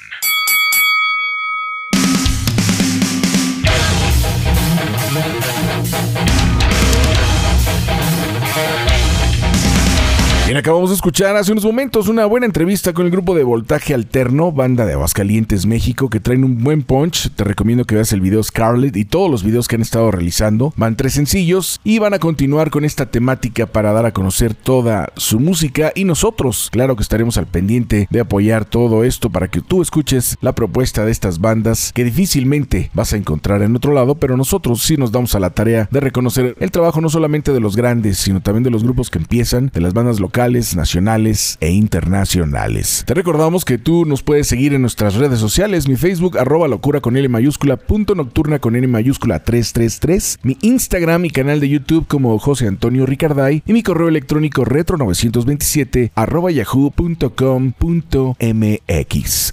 Acabamos 10.64 10.91
de 10.91 10.95
escuchar 10.95 11.35
hace 11.35 11.52
unos 11.52 11.65
momentos 11.65 12.07
una 12.07 12.26
buena 12.26 12.45
entrevista 12.45 12.94
con 12.94 13.06
el 13.06 13.11
grupo 13.11 13.35
de 13.35 13.44
Voltaje 13.44 13.94
Alterno, 13.94 14.53
banda 14.53 14.85
de 14.85 14.94
Aguascalientes, 14.94 15.65
México, 15.65 16.10
que 16.10 16.22
traen 16.22 16.45
un 16.45 16.64
buen 16.64 16.84
punch. 16.84 17.31
Te 17.31 17.44
recomiendo 17.44 17.84
que 17.84 17.95
veas 17.95 18.14
el 18.14 18.22
video 18.22 18.41
Scarlet 18.41 18.95
y 18.95 19.03
todos 19.03 19.30
los 19.30 19.44
videos 19.44 19.68
que 19.68 19.76
han 19.76 19.81
estado 19.81 20.10
realizando. 20.10 20.73
Van 20.77 20.95
tres 20.95 21.15
sencillos 21.15 21.81
y 21.84 21.99
van 21.99 22.14
a 22.14 22.19
continuar 22.19 22.69
con 22.69 22.85
esta 22.85 23.07
temática 23.07 23.65
para 23.65 23.91
dar 23.91 24.06
a 24.06 24.14
conocer 24.14 24.53
toda 24.53 25.11
su 25.18 25.41
música 25.41 25.91
y 25.95 26.06
nosotros, 26.06 26.69
claro 26.72 26.95
que 26.95 27.03
estaremos 27.03 27.38
al 27.38 27.48
pendiente 27.48 28.07
de 28.10 28.19
apoyar 28.22 28.64
todo 28.64 29.03
esto 29.03 29.30
para 29.30 29.49
que 29.49 29.60
tú 29.60 29.81
escuches 29.81 30.38
la 30.40 30.56
propuesta 30.56 31.03
de 31.03 31.11
estas 31.11 31.41
bandas 31.41 31.91
que 31.94 32.06
difícilmente 32.06 32.90
vas 32.94 33.11
a 33.11 33.18
encontrar 33.18 33.64
en 33.64 33.76
otro 33.76 33.91
lado, 33.91 34.15
pero 34.15 34.38
nosotros 34.38 34.81
sí 34.81 34.95
nos 34.95 35.11
damos 35.11 35.35
a 35.35 35.41
la 35.41 35.49
tarea 35.49 35.90
de 35.91 35.99
reconocer 35.99 36.56
el 36.57 36.72
trabajo 36.72 37.02
no 37.02 37.10
solamente 37.10 37.52
de 37.52 37.60
los 37.60 37.76
grandes, 37.76 38.18
sino 38.18 38.40
también 38.40 38.64
de 38.64 38.72
los 38.72 38.85
grupos 38.85 39.10
que 39.10 39.19
empiezan, 39.19 39.69
de 39.73 39.81
las 39.81 39.94
bandas 39.94 40.22
locales, 40.22 40.53
nacionales 40.54 41.58
e 41.62 41.72
internacionales. 41.72 43.04
Te 43.08 43.16
recordamos 43.16 43.66
que 43.66 43.80
tú 43.80 44.06
nos 44.06 44.22
puedes 44.22 44.48
seguir 44.48 44.74
en 44.74 44.82
nuestras 44.82 45.16
redes 45.16 45.40
sociales, 45.40 45.88
mi 45.88 45.96
Facebook, 45.96 46.38
arroba 46.38 46.68
locura 46.68 47.02
con 47.02 47.18
L 47.18 47.28
mayúscula, 47.28 47.78
punto 47.78 48.14
nocturna 48.14 48.60
con 48.60 48.76
N 48.76 48.88
mayúscula 48.88 49.44
333, 49.44 50.40
mi 50.44 50.58
Instagram 50.62 51.26
y 51.26 51.32
canal 51.32 51.60
de 51.60 51.70
YouTube 51.70 52.06
como 52.08 52.38
José 52.38 52.68
Antonio 52.68 53.08
Ricarday 53.08 53.64
y 53.66 53.74
mi 53.74 53.82
correo 53.82 54.10
electrónico 54.10 54.64
retro927 54.64 56.12
arroba 56.14 56.52
yahoo.com.mx. 56.52 57.24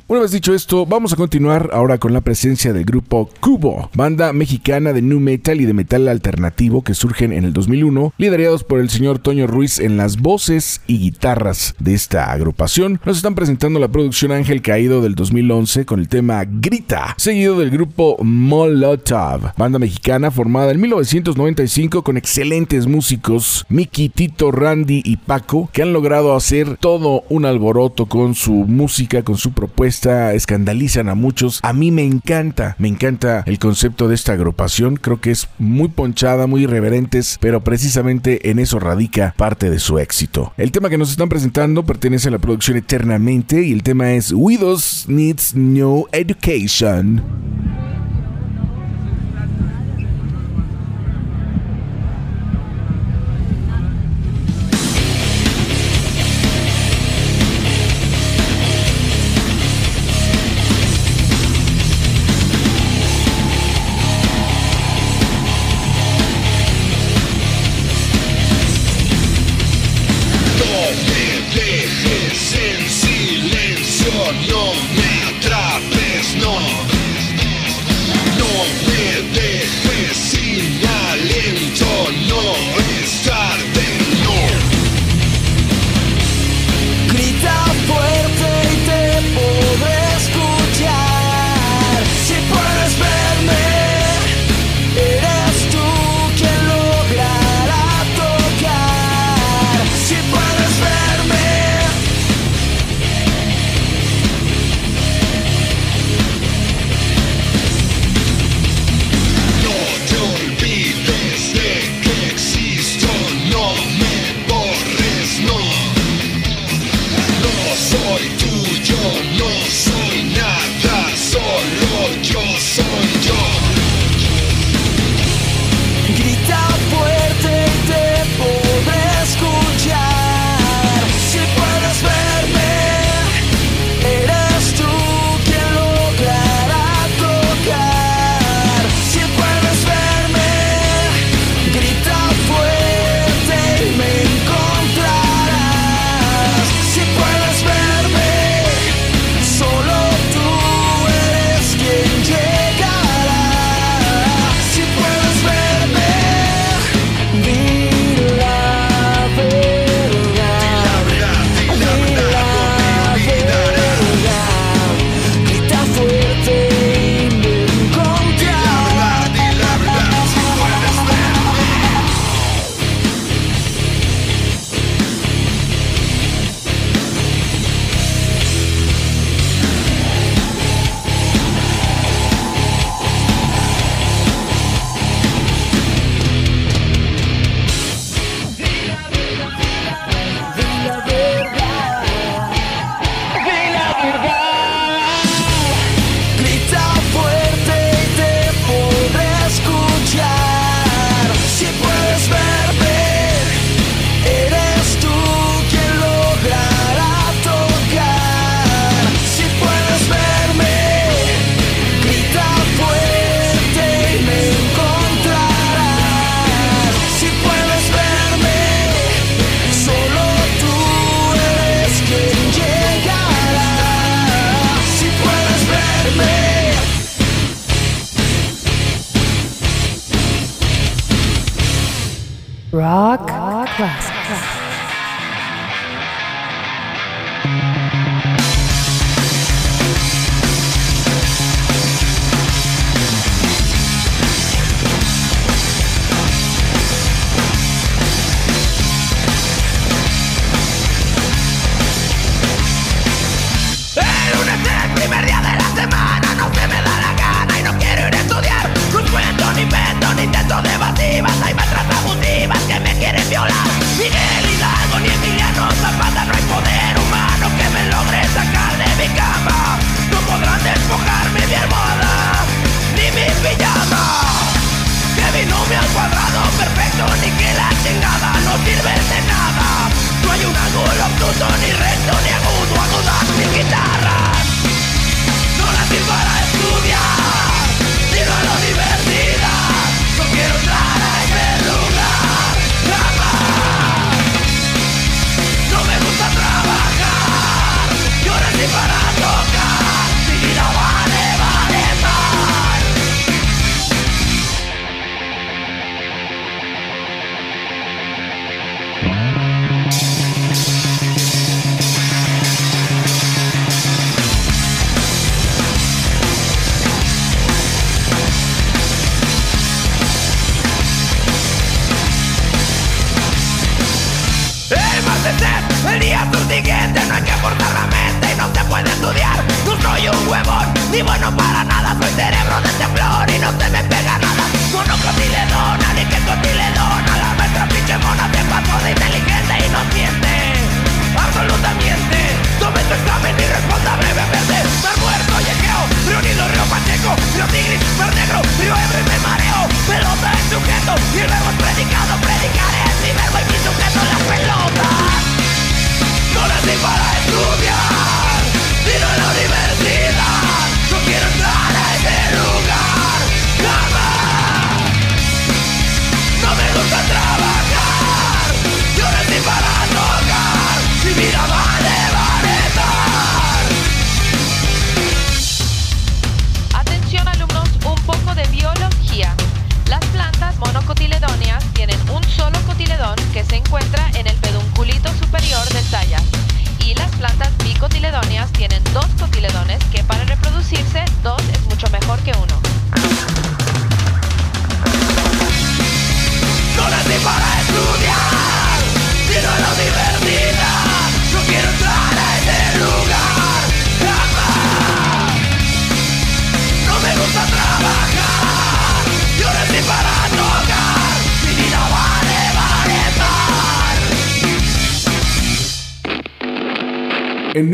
Una 0.07 0.21
vez 0.21 0.31
dicho 0.33 0.55
esto, 0.55 0.85
vamos 0.85 1.13
a 1.13 1.17
continuar 1.17 1.71
ahora 1.73 1.97
con 1.99 2.13
la 2.13 2.21
presencia 2.21 2.73
del 2.73 2.85
grupo 2.85 3.31
Cubo, 3.41 3.89
banda 3.95 4.33
mexicana 4.33 4.93
de 4.93 5.01
nu 5.03 5.21
metal 5.21 5.61
y 5.61 5.65
de 5.65 5.73
metal 5.73 6.09
alternativo 6.09 6.83
que 6.83 6.95
surgen 6.95 7.33
en 7.33 7.45
el 7.45 7.53
2001, 7.53 8.13
liderados 8.19 8.65
por 8.65 8.81
el 8.81 8.91
señor 8.91 9.19
Toño 9.19 9.47
Ruiz 9.47 9.79
en 9.79 9.97
las 9.97 10.19
voces 10.19 10.83
y 10.91 10.99
guitarras 10.99 11.77
de 11.79 11.95
esta 11.95 12.33
agrupación. 12.33 13.01
Nos 13.05 13.19
están 13.19 13.37
presentando 13.37 13.79
la 13.79 13.87
producción 13.87 14.33
Ángel 14.33 14.61
Caído 14.61 15.01
del 15.03 15.15
2011 15.15 15.87
con 15.87 16.01
el 16.01 16.09
tema 16.09 16.45
Grita, 16.45 17.15
seguido 17.17 17.57
del 17.61 17.71
grupo 17.71 18.17
Molotov, 18.23 19.53
banda 19.57 19.79
mexicana 19.79 20.33
formada 20.33 20.73
en 20.73 20.81
1995 20.81 22.03
con 22.03 22.17
excelentes 22.17 22.89
músicos 22.89 23.65
Miki, 23.69 24.09
Tito, 24.09 24.51
Randy 24.51 25.01
y 25.05 25.17
Paco 25.17 25.71
que 25.73 25.83
han 25.83 25.93
logrado 25.93 26.35
hacer 26.35 26.77
todo 26.77 27.23
un 27.29 27.45
alboroto 27.45 28.07
con 28.07 28.35
su 28.35 28.53
música, 28.53 29.23
con 29.23 29.37
su 29.37 29.53
propuesta, 29.53 30.35
escandalizan 30.35 31.09
a 31.09 31.15
muchos. 31.15 31.61
A 31.62 31.73
mí 31.73 31.93
me 31.93 32.05
encanta, 32.05 32.75
me 32.79 32.89
encanta 32.89 33.45
el 33.47 33.61
concepto 33.61 34.09
de 34.09 34.17
esta 34.17 34.33
agrupación, 34.33 34.97
creo 34.97 35.21
que 35.21 35.31
es 35.31 35.47
muy 35.59 35.89
ponchada, 35.89 36.49
muy 36.49 36.65
irreverentes, 36.65 37.39
pero 37.41 37.62
precisamente 37.62 38.51
en 38.51 38.59
eso 38.59 38.81
radica 38.81 39.35
parte 39.37 39.71
de 39.71 39.79
su 39.79 40.01
éxito. 40.01 40.53
El 40.57 40.73
tema 40.73 40.80
que 40.89 40.97
nos 40.97 41.11
están 41.11 41.28
presentando 41.28 41.85
pertenece 41.85 42.28
a 42.28 42.31
la 42.31 42.39
producción 42.39 42.78
Eternamente 42.78 43.62
y 43.62 43.73
el 43.73 43.82
tema 43.82 44.12
es 44.12 44.32
Widows 44.32 45.05
Needs 45.09 45.55
No 45.55 46.07
Education. 46.12 47.90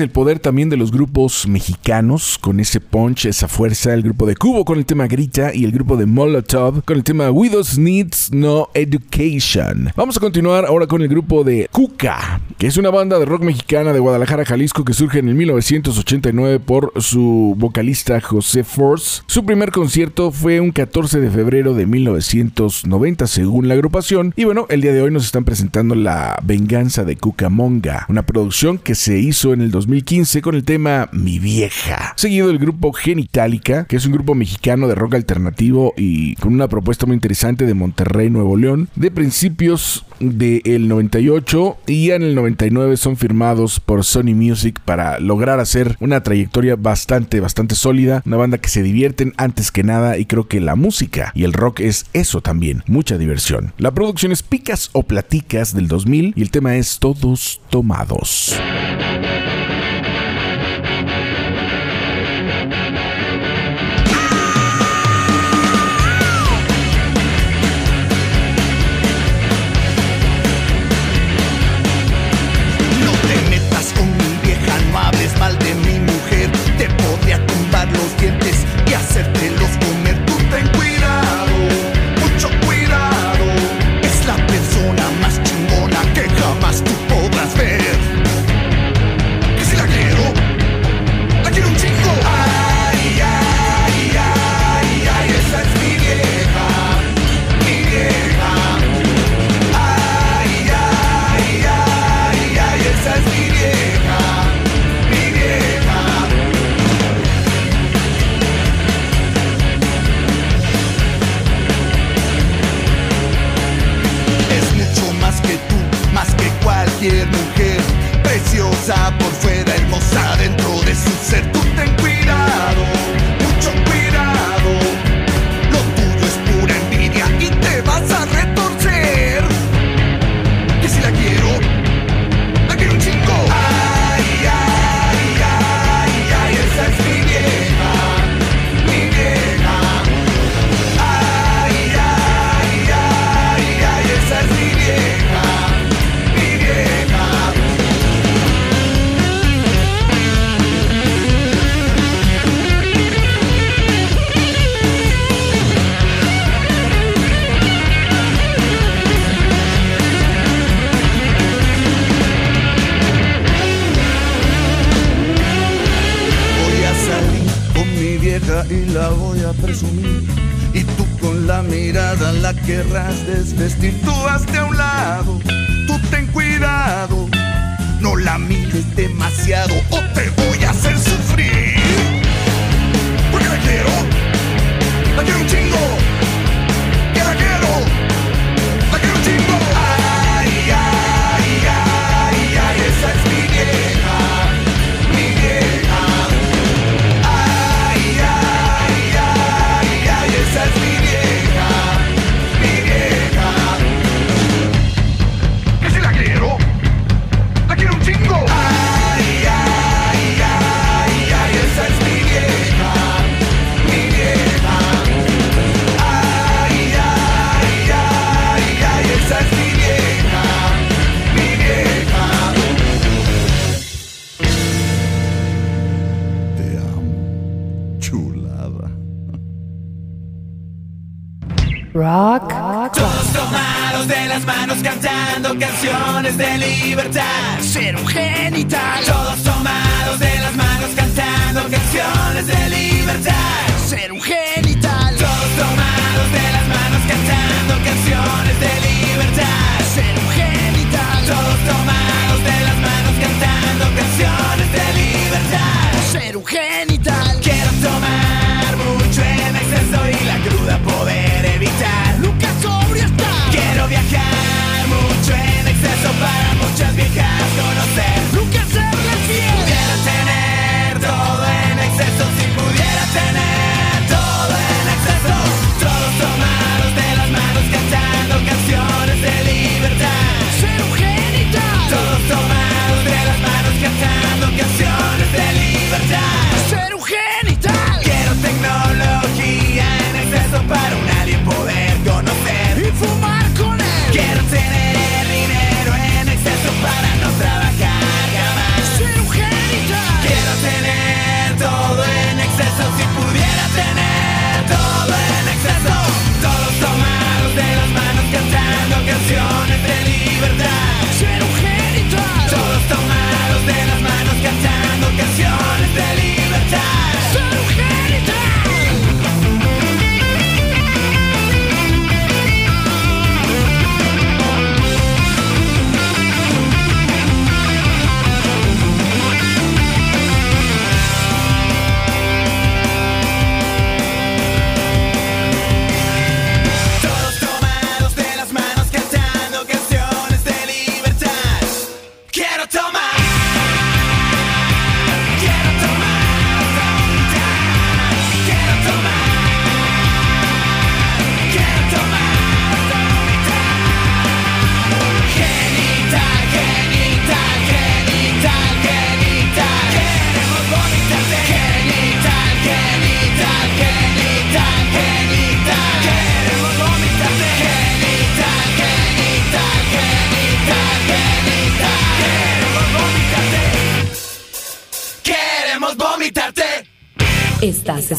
el 0.00 0.10
poder 0.10 0.38
también 0.38 0.68
de 0.68 0.76
los 0.76 0.90
grupos 0.90 1.46
mexicanos, 1.46 2.38
con 2.38 2.60
ese 2.60 2.80
punch, 2.80 3.26
esa 3.26 3.48
fuerza. 3.48 3.94
El 3.94 4.02
grupo 4.02 4.26
de 4.26 4.36
Cubo 4.36 4.64
con 4.64 4.78
el 4.78 4.86
tema 4.86 5.06
Grita 5.06 5.54
y 5.54 5.64
el 5.64 5.72
grupo 5.72 5.96
de 5.96 6.06
Molotov 6.06 6.82
con 6.84 6.96
el 6.96 7.04
tema 7.04 7.30
Widows 7.30 7.78
Needs 7.78 8.32
No 8.32 8.68
Education. 8.74 9.90
Vamos 9.96 10.16
a 10.16 10.20
continuar 10.20 10.66
ahora 10.66 10.86
con 10.86 11.02
el 11.02 11.08
grupo 11.08 11.44
de 11.44 11.68
Cuca, 11.70 12.40
que 12.58 12.66
es 12.66 12.76
una 12.76 12.90
banda 12.90 13.18
de 13.18 13.24
rock 13.24 13.42
mexicana 13.42 13.92
de 13.92 13.98
Guadalajara, 13.98 14.44
Jalisco, 14.44 14.84
que 14.84 14.94
surge 14.94 15.18
en 15.18 15.28
el 15.28 15.34
1989 15.34 16.60
por 16.60 16.92
su 16.96 17.54
vocalista 17.56 18.20
José 18.20 18.64
Force. 18.64 19.22
Su 19.26 19.44
primer 19.44 19.72
concierto 19.72 20.30
fue 20.30 20.60
un 20.60 20.70
14 20.70 21.20
de 21.20 21.30
febrero 21.30 21.74
de 21.74 21.86
1990, 21.86 23.26
según 23.26 23.68
la 23.68 23.74
agrupación. 23.74 24.32
Y 24.36 24.44
bueno, 24.44 24.66
el 24.68 24.80
día 24.80 24.92
de 24.92 25.02
hoy 25.02 25.10
nos 25.10 25.24
están 25.24 25.44
presentando 25.44 25.94
La 25.94 26.38
Venganza 26.42 27.04
de 27.04 27.16
Cucamonga, 27.16 28.06
una 28.08 28.24
producción 28.24 28.78
que 28.78 28.94
se 28.94 29.18
hizo 29.18 29.52
en 29.52 29.62
el 29.62 29.70
2015 29.88 30.42
con 30.42 30.54
el 30.54 30.64
tema 30.64 31.08
Mi 31.12 31.38
Vieja. 31.38 32.12
Seguido 32.14 32.50
el 32.50 32.58
grupo 32.58 32.92
Genitalica, 32.92 33.86
que 33.86 33.96
es 33.96 34.04
un 34.04 34.12
grupo 34.12 34.34
mexicano 34.34 34.86
de 34.86 34.94
rock 34.94 35.14
alternativo 35.14 35.94
y 35.96 36.34
con 36.34 36.52
una 36.52 36.68
propuesta 36.68 37.06
muy 37.06 37.14
interesante 37.14 37.64
de 37.64 37.72
Monterrey, 37.72 38.28
Nuevo 38.28 38.58
León, 38.58 38.90
de 38.96 39.10
principios 39.10 40.04
del 40.20 40.88
98 40.88 41.78
y 41.86 42.08
ya 42.08 42.16
en 42.16 42.22
el 42.22 42.34
99 42.34 42.98
son 42.98 43.16
firmados 43.16 43.80
por 43.80 44.04
Sony 44.04 44.34
Music 44.34 44.78
para 44.84 45.20
lograr 45.20 45.58
hacer 45.58 45.96
una 46.00 46.22
trayectoria 46.22 46.76
bastante, 46.76 47.40
bastante 47.40 47.74
sólida. 47.74 48.22
Una 48.26 48.36
banda 48.36 48.58
que 48.58 48.68
se 48.68 48.82
divierten 48.82 49.32
antes 49.38 49.72
que 49.72 49.84
nada 49.84 50.18
y 50.18 50.26
creo 50.26 50.48
que 50.48 50.60
la 50.60 50.76
música 50.76 51.32
y 51.34 51.44
el 51.44 51.54
rock 51.54 51.80
es 51.80 52.04
eso 52.12 52.42
también, 52.42 52.82
mucha 52.88 53.16
diversión. 53.16 53.72
La 53.78 53.92
producción 53.92 54.32
es 54.32 54.42
Picas 54.42 54.90
o 54.92 55.04
Platicas 55.04 55.72
del 55.72 55.88
2000 55.88 56.34
y 56.36 56.42
el 56.42 56.50
tema 56.50 56.76
es 56.76 56.98
Todos 56.98 57.62
Tomados. 57.70 58.54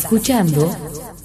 escuchando 0.09 0.75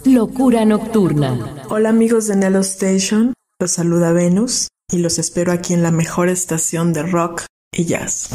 Locura 0.04 0.66
Nocturna. 0.66 1.64
Hola 1.70 1.88
amigos 1.88 2.26
de 2.26 2.36
Nello 2.36 2.60
Station, 2.60 3.32
los 3.58 3.70
saluda 3.70 4.12
Venus 4.12 4.68
y 4.92 4.98
los 4.98 5.18
espero 5.18 5.52
aquí 5.52 5.72
en 5.72 5.82
la 5.82 5.90
mejor 5.90 6.28
estación 6.28 6.92
de 6.92 7.02
rock 7.02 7.46
y 7.72 7.86
jazz. 7.86 8.28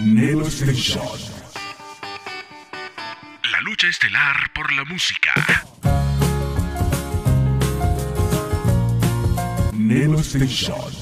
Nello 0.00 0.46
Station. 0.46 1.02
La 3.52 3.60
lucha 3.60 3.88
estelar 3.88 4.36
por 4.54 4.72
la 4.72 4.84
música. 4.84 5.66
Nello 9.74 10.20
Station. 10.20 11.01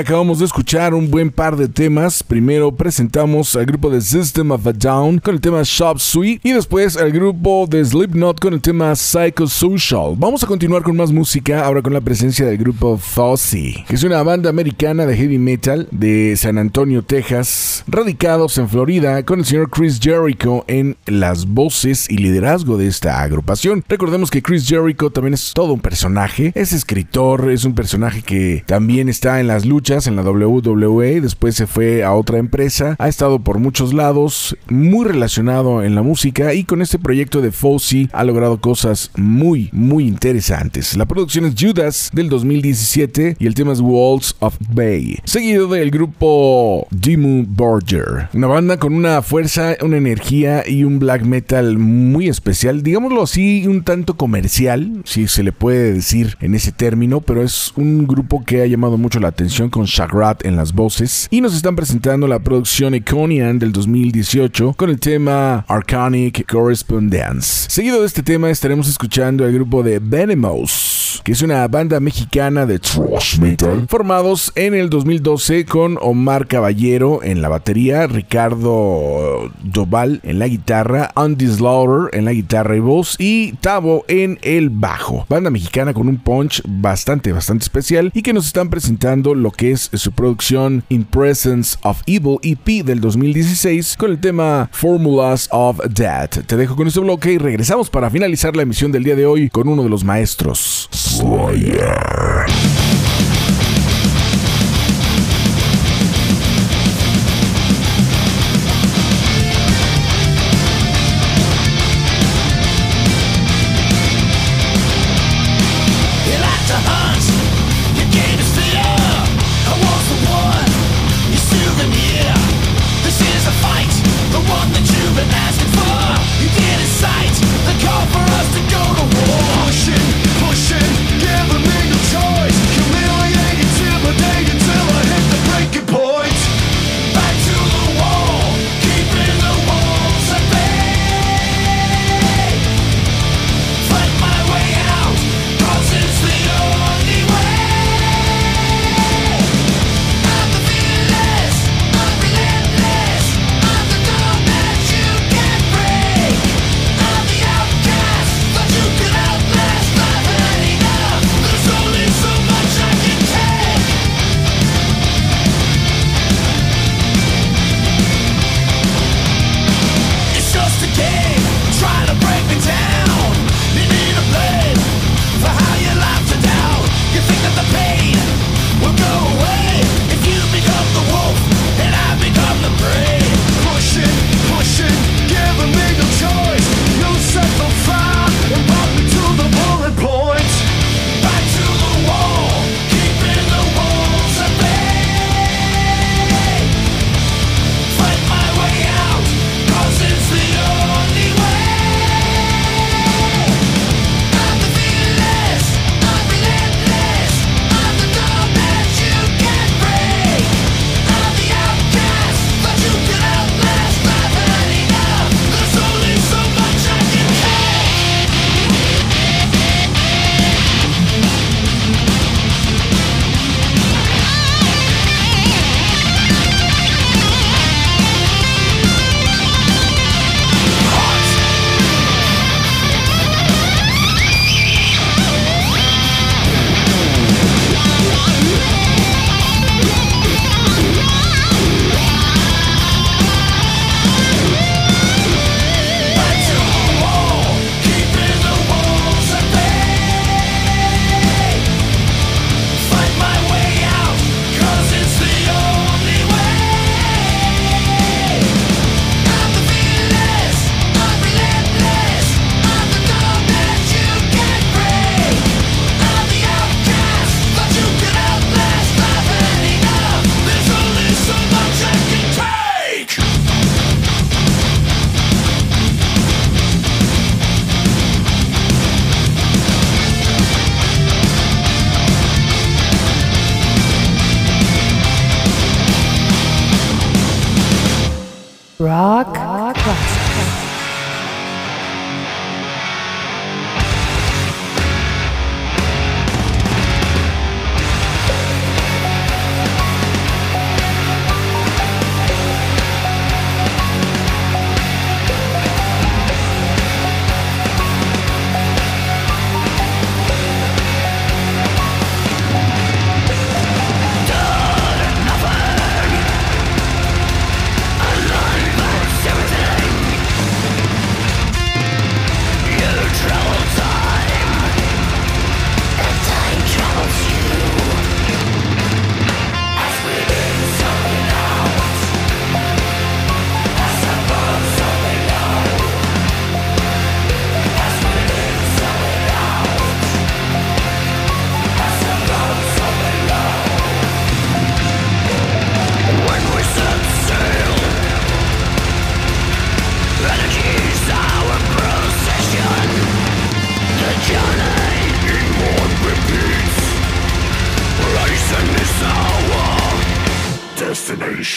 Acabamos 0.00 0.38
de 0.38 0.46
escuchar 0.46 0.94
un 0.94 1.10
buen 1.10 1.30
par 1.30 1.56
de 1.56 1.68
temas. 1.68 2.22
Primero 2.22 2.74
presentamos 2.74 3.54
al 3.54 3.66
grupo 3.66 3.90
de 3.90 4.00
System 4.00 4.50
of 4.50 4.66
a 4.66 4.72
Down 4.72 5.18
con 5.18 5.34
el 5.34 5.42
tema 5.42 5.60
Shop 5.62 5.98
Suite 5.98 6.40
y 6.42 6.52
después 6.52 6.96
al 6.96 7.12
grupo 7.12 7.66
de 7.68 7.84
Slipknot 7.84 8.40
con 8.40 8.54
el 8.54 8.62
tema 8.62 8.96
Psychosocial. 8.96 10.14
Vamos 10.16 10.42
a 10.42 10.46
continuar 10.46 10.82
con 10.84 10.96
más 10.96 11.12
música, 11.12 11.66
ahora 11.66 11.82
con 11.82 11.92
la 11.92 12.00
presencia 12.00 12.46
del 12.46 12.56
grupo 12.56 12.96
Fozzy, 12.96 13.84
que 13.86 13.94
es 13.94 14.02
una 14.02 14.22
banda 14.22 14.48
americana 14.48 15.04
de 15.04 15.14
heavy 15.14 15.36
metal 15.36 15.86
de 15.90 16.34
San 16.34 16.56
Antonio, 16.56 17.02
Texas, 17.02 17.84
radicados 17.86 18.56
en 18.56 18.70
Florida 18.70 19.22
con 19.26 19.40
el 19.40 19.44
señor 19.44 19.68
Chris 19.68 20.00
Jericho 20.00 20.64
en 20.66 20.96
las 21.04 21.44
voces 21.44 22.08
y 22.08 22.16
liderazgo 22.16 22.78
de 22.78 22.86
esta 22.86 23.20
agrupación. 23.20 23.84
Recordemos 23.86 24.30
que 24.30 24.40
Chris 24.40 24.66
Jericho 24.66 25.10
también 25.10 25.34
es 25.34 25.52
todo 25.52 25.74
un 25.74 25.80
personaje, 25.80 26.52
es 26.54 26.72
escritor, 26.72 27.50
es 27.50 27.66
un 27.66 27.74
personaje 27.74 28.22
que 28.22 28.64
también 28.66 29.10
está 29.10 29.40
en 29.40 29.46
las 29.46 29.66
luchas 29.66 29.89
en 29.90 30.14
la 30.14 30.22
WWE, 30.22 31.20
después 31.20 31.56
se 31.56 31.66
fue 31.66 32.04
a 32.04 32.14
otra 32.14 32.38
empresa, 32.38 32.94
ha 33.00 33.08
estado 33.08 33.40
por 33.40 33.58
muchos 33.58 33.92
lados, 33.92 34.56
muy 34.68 35.04
relacionado 35.04 35.82
en 35.82 35.96
la 35.96 36.02
música 36.02 36.54
y 36.54 36.62
con 36.62 36.80
este 36.80 37.00
proyecto 37.00 37.40
de 37.40 37.50
Fozzy 37.50 38.08
ha 38.12 38.22
logrado 38.22 38.60
cosas 38.60 39.10
muy, 39.16 39.68
muy 39.72 40.06
interesantes. 40.06 40.96
La 40.96 41.06
producción 41.06 41.44
es 41.44 41.54
Judas 41.58 42.10
del 42.12 42.28
2017 42.28 43.36
y 43.40 43.46
el 43.46 43.54
tema 43.54 43.72
es 43.72 43.80
Walls 43.80 44.36
of 44.38 44.56
Bay, 44.72 45.18
seguido 45.24 45.66
del 45.66 45.90
grupo 45.90 46.86
Dimmu 46.92 47.46
Borger, 47.48 48.28
una 48.32 48.46
banda 48.46 48.76
con 48.76 48.94
una 48.94 49.22
fuerza, 49.22 49.76
una 49.82 49.96
energía 49.96 50.62
y 50.68 50.84
un 50.84 51.00
black 51.00 51.24
metal 51.24 51.78
muy 51.78 52.28
especial, 52.28 52.84
digámoslo 52.84 53.24
así, 53.24 53.66
un 53.66 53.82
tanto 53.82 54.16
comercial, 54.16 55.02
si 55.04 55.26
se 55.26 55.42
le 55.42 55.50
puede 55.50 55.94
decir 55.94 56.36
en 56.40 56.54
ese 56.54 56.70
término, 56.70 57.20
pero 57.20 57.42
es 57.42 57.72
un 57.74 58.06
grupo 58.06 58.44
que 58.44 58.62
ha 58.62 58.66
llamado 58.66 58.96
mucho 58.96 59.18
la 59.18 59.28
atención 59.28 59.68
Shagrat 59.86 60.44
en 60.44 60.56
las 60.56 60.72
voces 60.72 61.28
y 61.30 61.40
nos 61.40 61.54
están 61.54 61.76
presentando 61.76 62.26
la 62.26 62.38
producción 62.38 62.94
Iconian 62.94 63.58
del 63.58 63.72
2018 63.72 64.74
con 64.76 64.90
el 64.90 65.00
tema 65.00 65.64
Arcanic 65.68 66.50
Correspondence. 66.50 67.68
Seguido 67.70 68.00
de 68.00 68.06
este 68.06 68.22
tema 68.22 68.50
estaremos 68.50 68.88
escuchando 68.88 69.46
el 69.46 69.54
grupo 69.54 69.82
de 69.82 69.98
Venomous, 69.98 71.20
que 71.24 71.32
es 71.32 71.42
una 71.42 71.66
banda 71.68 72.00
mexicana 72.00 72.66
de 72.66 72.78
thrash 72.78 73.38
metal, 73.38 73.86
formados 73.88 74.52
en 74.54 74.74
el 74.74 74.90
2012 74.90 75.64
con 75.64 75.98
Omar 76.00 76.46
Caballero 76.46 77.22
en 77.22 77.42
la 77.42 77.48
batería, 77.48 78.06
Ricardo 78.06 79.50
Doval 79.62 80.20
en 80.22 80.38
la 80.38 80.48
guitarra, 80.48 81.10
Andy 81.14 81.46
Slaughter 81.46 82.16
en 82.18 82.24
la 82.24 82.32
guitarra 82.32 82.76
y 82.76 82.80
voz 82.80 83.16
y 83.18 83.52
Tavo 83.60 84.04
en 84.08 84.38
el 84.42 84.70
bajo. 84.70 85.26
Banda 85.28 85.50
mexicana 85.50 85.94
con 85.94 86.08
un 86.08 86.16
punch 86.16 86.62
bastante, 86.66 87.32
bastante 87.32 87.64
especial 87.64 88.10
y 88.14 88.22
que 88.22 88.32
nos 88.32 88.46
están 88.46 88.70
presentando 88.70 89.34
lo 89.34 89.50
que 89.50 89.59
es 89.62 89.90
su 89.92 90.12
producción 90.12 90.84
In 90.88 91.04
Presence 91.04 91.76
of 91.82 92.02
Evil 92.06 92.38
EP 92.42 92.84
del 92.84 93.00
2016 93.00 93.96
con 93.98 94.10
el 94.10 94.20
tema 94.20 94.68
Formulas 94.72 95.48
of 95.50 95.78
Death. 95.88 96.46
Te 96.46 96.56
dejo 96.56 96.76
con 96.76 96.86
este 96.86 97.00
bloque 97.00 97.32
y 97.32 97.38
regresamos 97.38 97.90
para 97.90 98.10
finalizar 98.10 98.56
la 98.56 98.62
emisión 98.62 98.92
del 98.92 99.04
día 99.04 99.16
de 99.16 99.26
hoy 99.26 99.50
con 99.50 99.68
uno 99.68 99.82
de 99.82 99.88
los 99.88 100.04
maestros. 100.04 100.88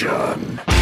Revolution! 0.01 0.72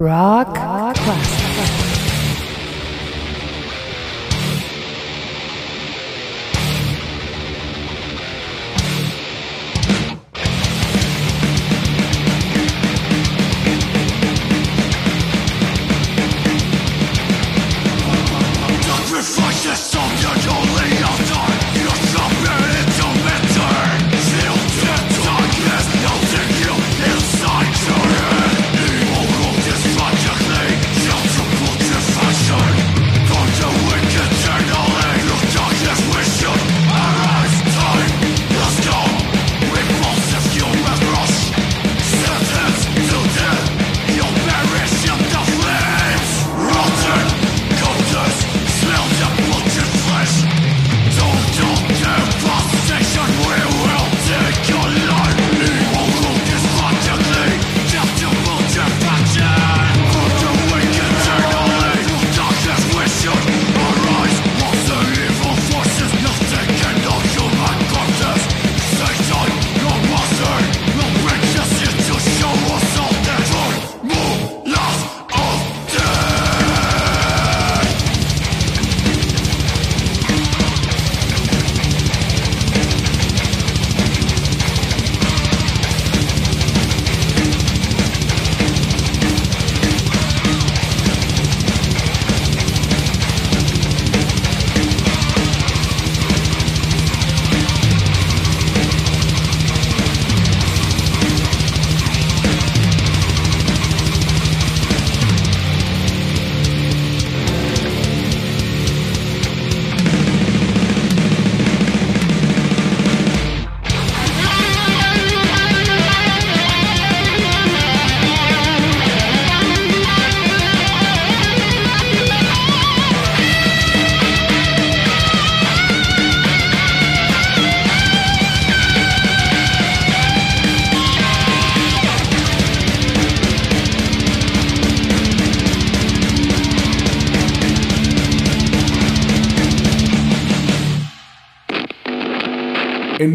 Rock 0.00 0.56
Rock. 0.56 0.96
Classic. 0.96 1.79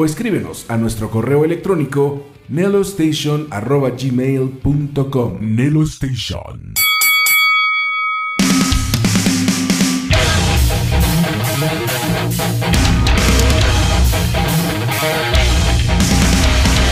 O 0.00 0.04
escríbenos 0.06 0.64
a 0.70 0.78
nuestro 0.78 1.10
correo 1.10 1.44
electrónico 1.44 2.24
nelostation.gmail.com 2.48 5.38
Nelo 5.42 5.82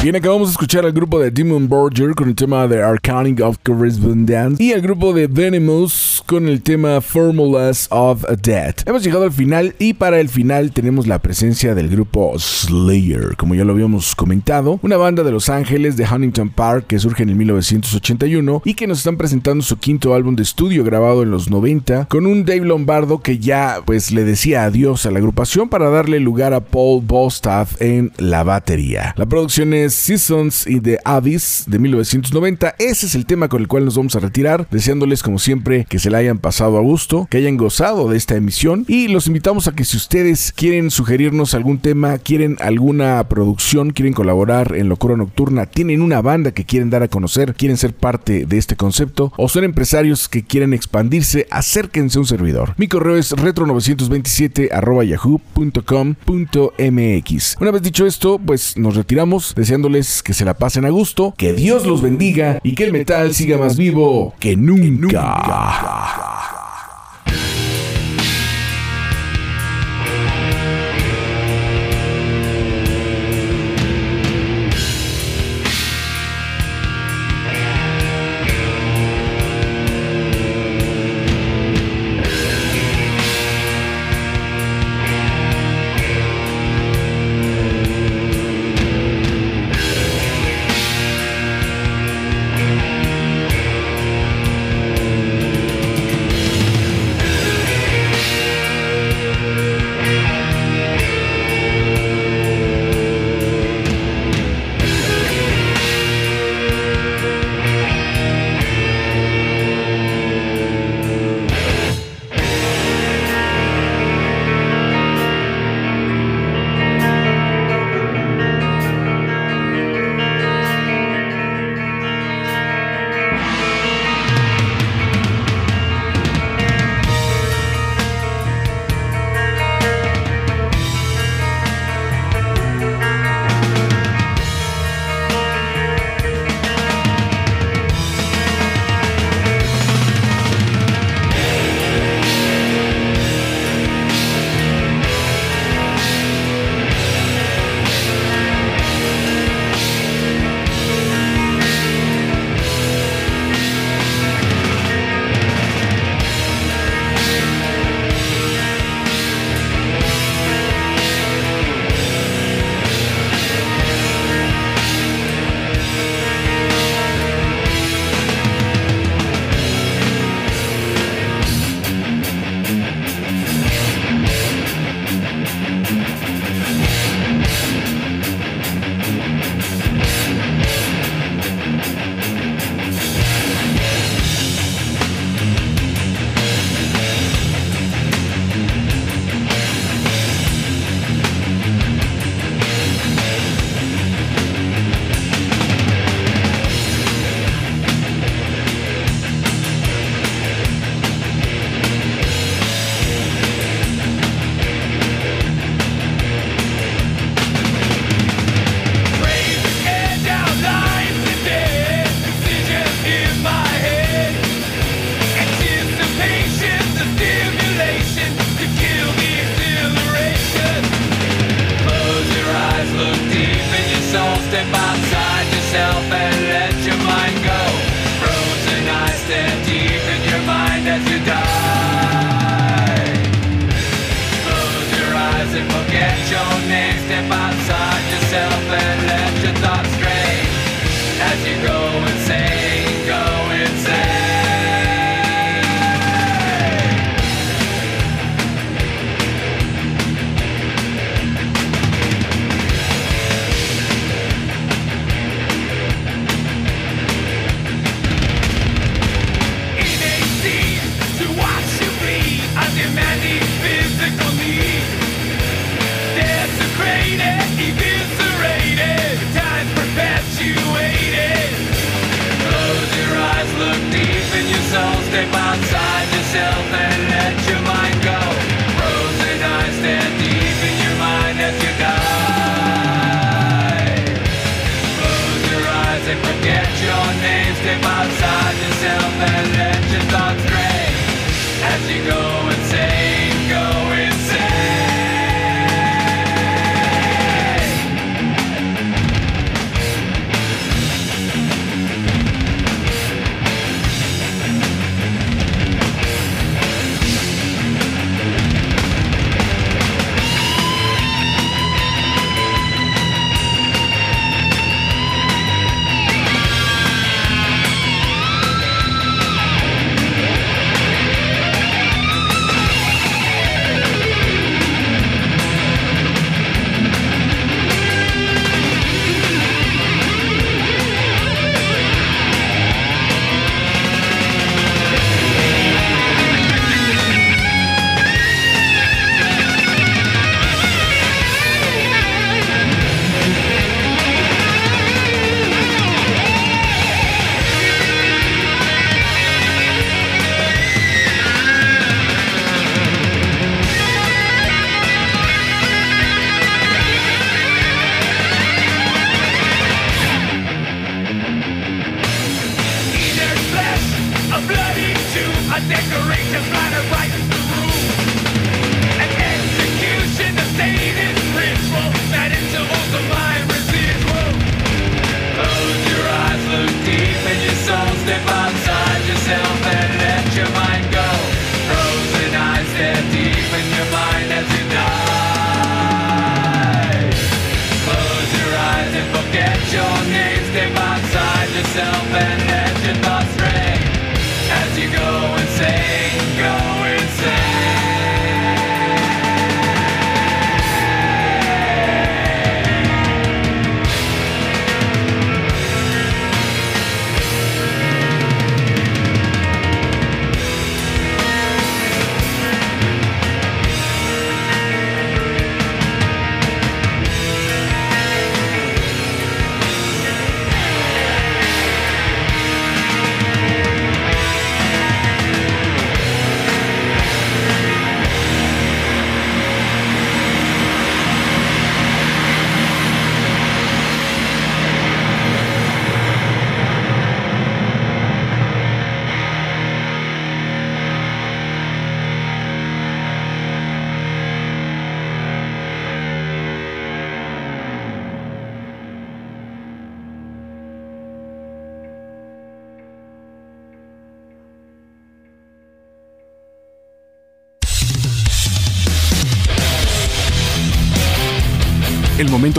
Bien, 0.01 0.15
acabamos 0.15 0.47
de 0.47 0.53
escuchar 0.53 0.85
al 0.85 0.93
grupo 0.93 1.19
de 1.19 1.33
Demon 1.33 1.69
Borger 1.69 2.15
con 2.15 2.29
el 2.29 2.37
tema 2.37 2.69
de 2.69 2.81
Arcanic 2.81 3.41
of 3.41 3.59
Correspondence 3.65 4.63
y 4.63 4.73
al 4.73 4.81
grupo 4.81 5.13
de 5.13 5.27
Venomous 5.27 6.23
con 6.25 6.47
el 6.47 6.63
tema 6.63 7.01
Formulas 7.01 7.89
of 7.91 8.25
Death. 8.41 8.87
Hemos 8.87 9.03
llegado 9.03 9.25
al 9.25 9.33
final 9.33 9.75
y 9.81 9.95
para 9.95 10.21
el 10.21 10.29
final 10.29 10.71
tenemos 10.71 11.09
la 11.09 11.19
presencia 11.19 11.75
del 11.75 11.89
grupo 11.89 12.39
Slayer, 12.39 13.35
como 13.37 13.57
ya 13.57 13.65
lo 13.65 13.73
habíamos 13.73 14.15
comentado, 14.15 14.79
una 14.83 14.97
banda 14.97 15.25
de 15.25 15.33
Los 15.33 15.49
Ángeles 15.49 15.97
de 15.97 16.07
Huntington 16.09 16.51
Park 16.51 16.87
que 16.87 17.01
surge 17.01 17.25
en 17.25 17.31
el 17.31 17.35
1981 17.35 18.63
y 18.65 18.75
que 18.75 18.87
nos 18.87 18.99
están 18.99 19.17
presentando 19.17 19.65
su 19.65 19.79
quinto 19.79 20.15
álbum 20.15 20.37
de 20.37 20.45
estudio 20.45 20.85
grabado 20.85 21.25
en 21.25 21.33
los 21.33 21.51
90 21.51 22.07
con 22.07 22.25
un 22.25 22.45
Dave 22.45 22.65
Lombardo 22.65 23.21
que 23.21 23.41
ya 23.41 23.83
pues 23.85 24.13
le 24.13 24.23
decía 24.23 24.63
adiós 24.63 25.07
a 25.07 25.11
la 25.11 25.19
agrupación 25.19 25.69
para 25.69 25.91
darle 25.91 26.21
lugar 26.21 26.55
a 26.55 26.61
Paul 26.61 27.03
Bostaff 27.05 27.83
en 27.83 28.13
la 28.17 28.45
batería. 28.45 29.13
La 29.17 29.27
producción 29.27 29.75
es 29.75 29.88
Seasons 29.91 30.67
y 30.67 30.81
The 30.81 30.99
Abyss 31.05 31.65
de 31.67 31.79
1990. 31.79 32.75
Ese 32.79 33.07
es 33.07 33.15
el 33.15 33.27
tema 33.27 33.49
con 33.49 33.61
el 33.61 33.69
cual 33.69 33.85
nos 33.85 33.97
vamos 33.97 34.17
a 34.17 34.21
retirar, 34.21 34.69
deseándoles 34.71 35.23
como 35.23 35.39
siempre 35.39 35.87
que 35.89 35.99
se 35.99 36.11
la 36.11 36.19
hayan 36.19 36.39
pasado 36.39 36.79
a 36.79 36.81
gusto, 36.81 37.27
que 37.31 37.39
hayan 37.39 37.57
gozado 37.57 38.09
de 38.09 38.17
esta 38.17 38.37
emisión 38.37 38.85
y 38.89 39.09
los 39.09 39.27
invitamos 39.27 39.69
a 39.69 39.73
que 39.73 39.85
si 39.85 39.97
ustedes 39.97 40.53
quieren 40.53 40.91
sugerirnos 40.91 41.55
algún 41.55 41.79
tema, 41.79 42.19
quieren 42.19 42.57
alguna 42.61 43.27
producción, 43.29 43.91
quieren 43.91 44.15
colaborar 44.15 44.75
en 44.75 44.89
Locura 44.89 45.17
Nocturna, 45.17 45.67
tienen 45.67 46.03
una 46.03 46.21
banda 46.21 46.53
que 46.53 46.65
quieren 46.65 46.91
dar 46.91 47.03
a 47.03 47.09
conocer, 47.09 47.55
quieren 47.55 47.77
ser 47.77 47.95
parte 47.95 48.47
de 48.47 48.59
este 48.59 48.77
concepto 48.77 49.33
o 49.37 49.49
son 49.49 49.65
empresarios 49.65 50.29
que 50.29 50.45
quieren 50.45 50.73
expandirse, 50.73 51.47
acérquense 51.51 52.19
a 52.19 52.21
un 52.21 52.27
servidor. 52.27 52.75
Mi 52.77 52.89
correo 52.89 53.17
es 53.17 53.33
retro927 53.33 54.69
Una 57.61 57.71
vez 57.71 57.83
dicho 57.83 58.07
esto, 58.07 58.39
pues 58.39 58.77
nos 58.77 58.97
retiramos 58.97 59.55
que 60.23 60.35
se 60.35 60.45
la 60.45 60.55
pasen 60.55 60.85
a 60.85 60.91
gusto, 60.91 61.35
que 61.37 61.53
Dios 61.53 61.87
los 61.87 62.03
bendiga 62.03 62.61
y 62.63 62.75
que 62.75 62.85
el 62.85 62.93
metal 62.93 63.35
siga 63.35 63.59
más 63.59 63.77
vivo 63.77 64.35
que 64.39 64.57
nunca. 64.57 66.58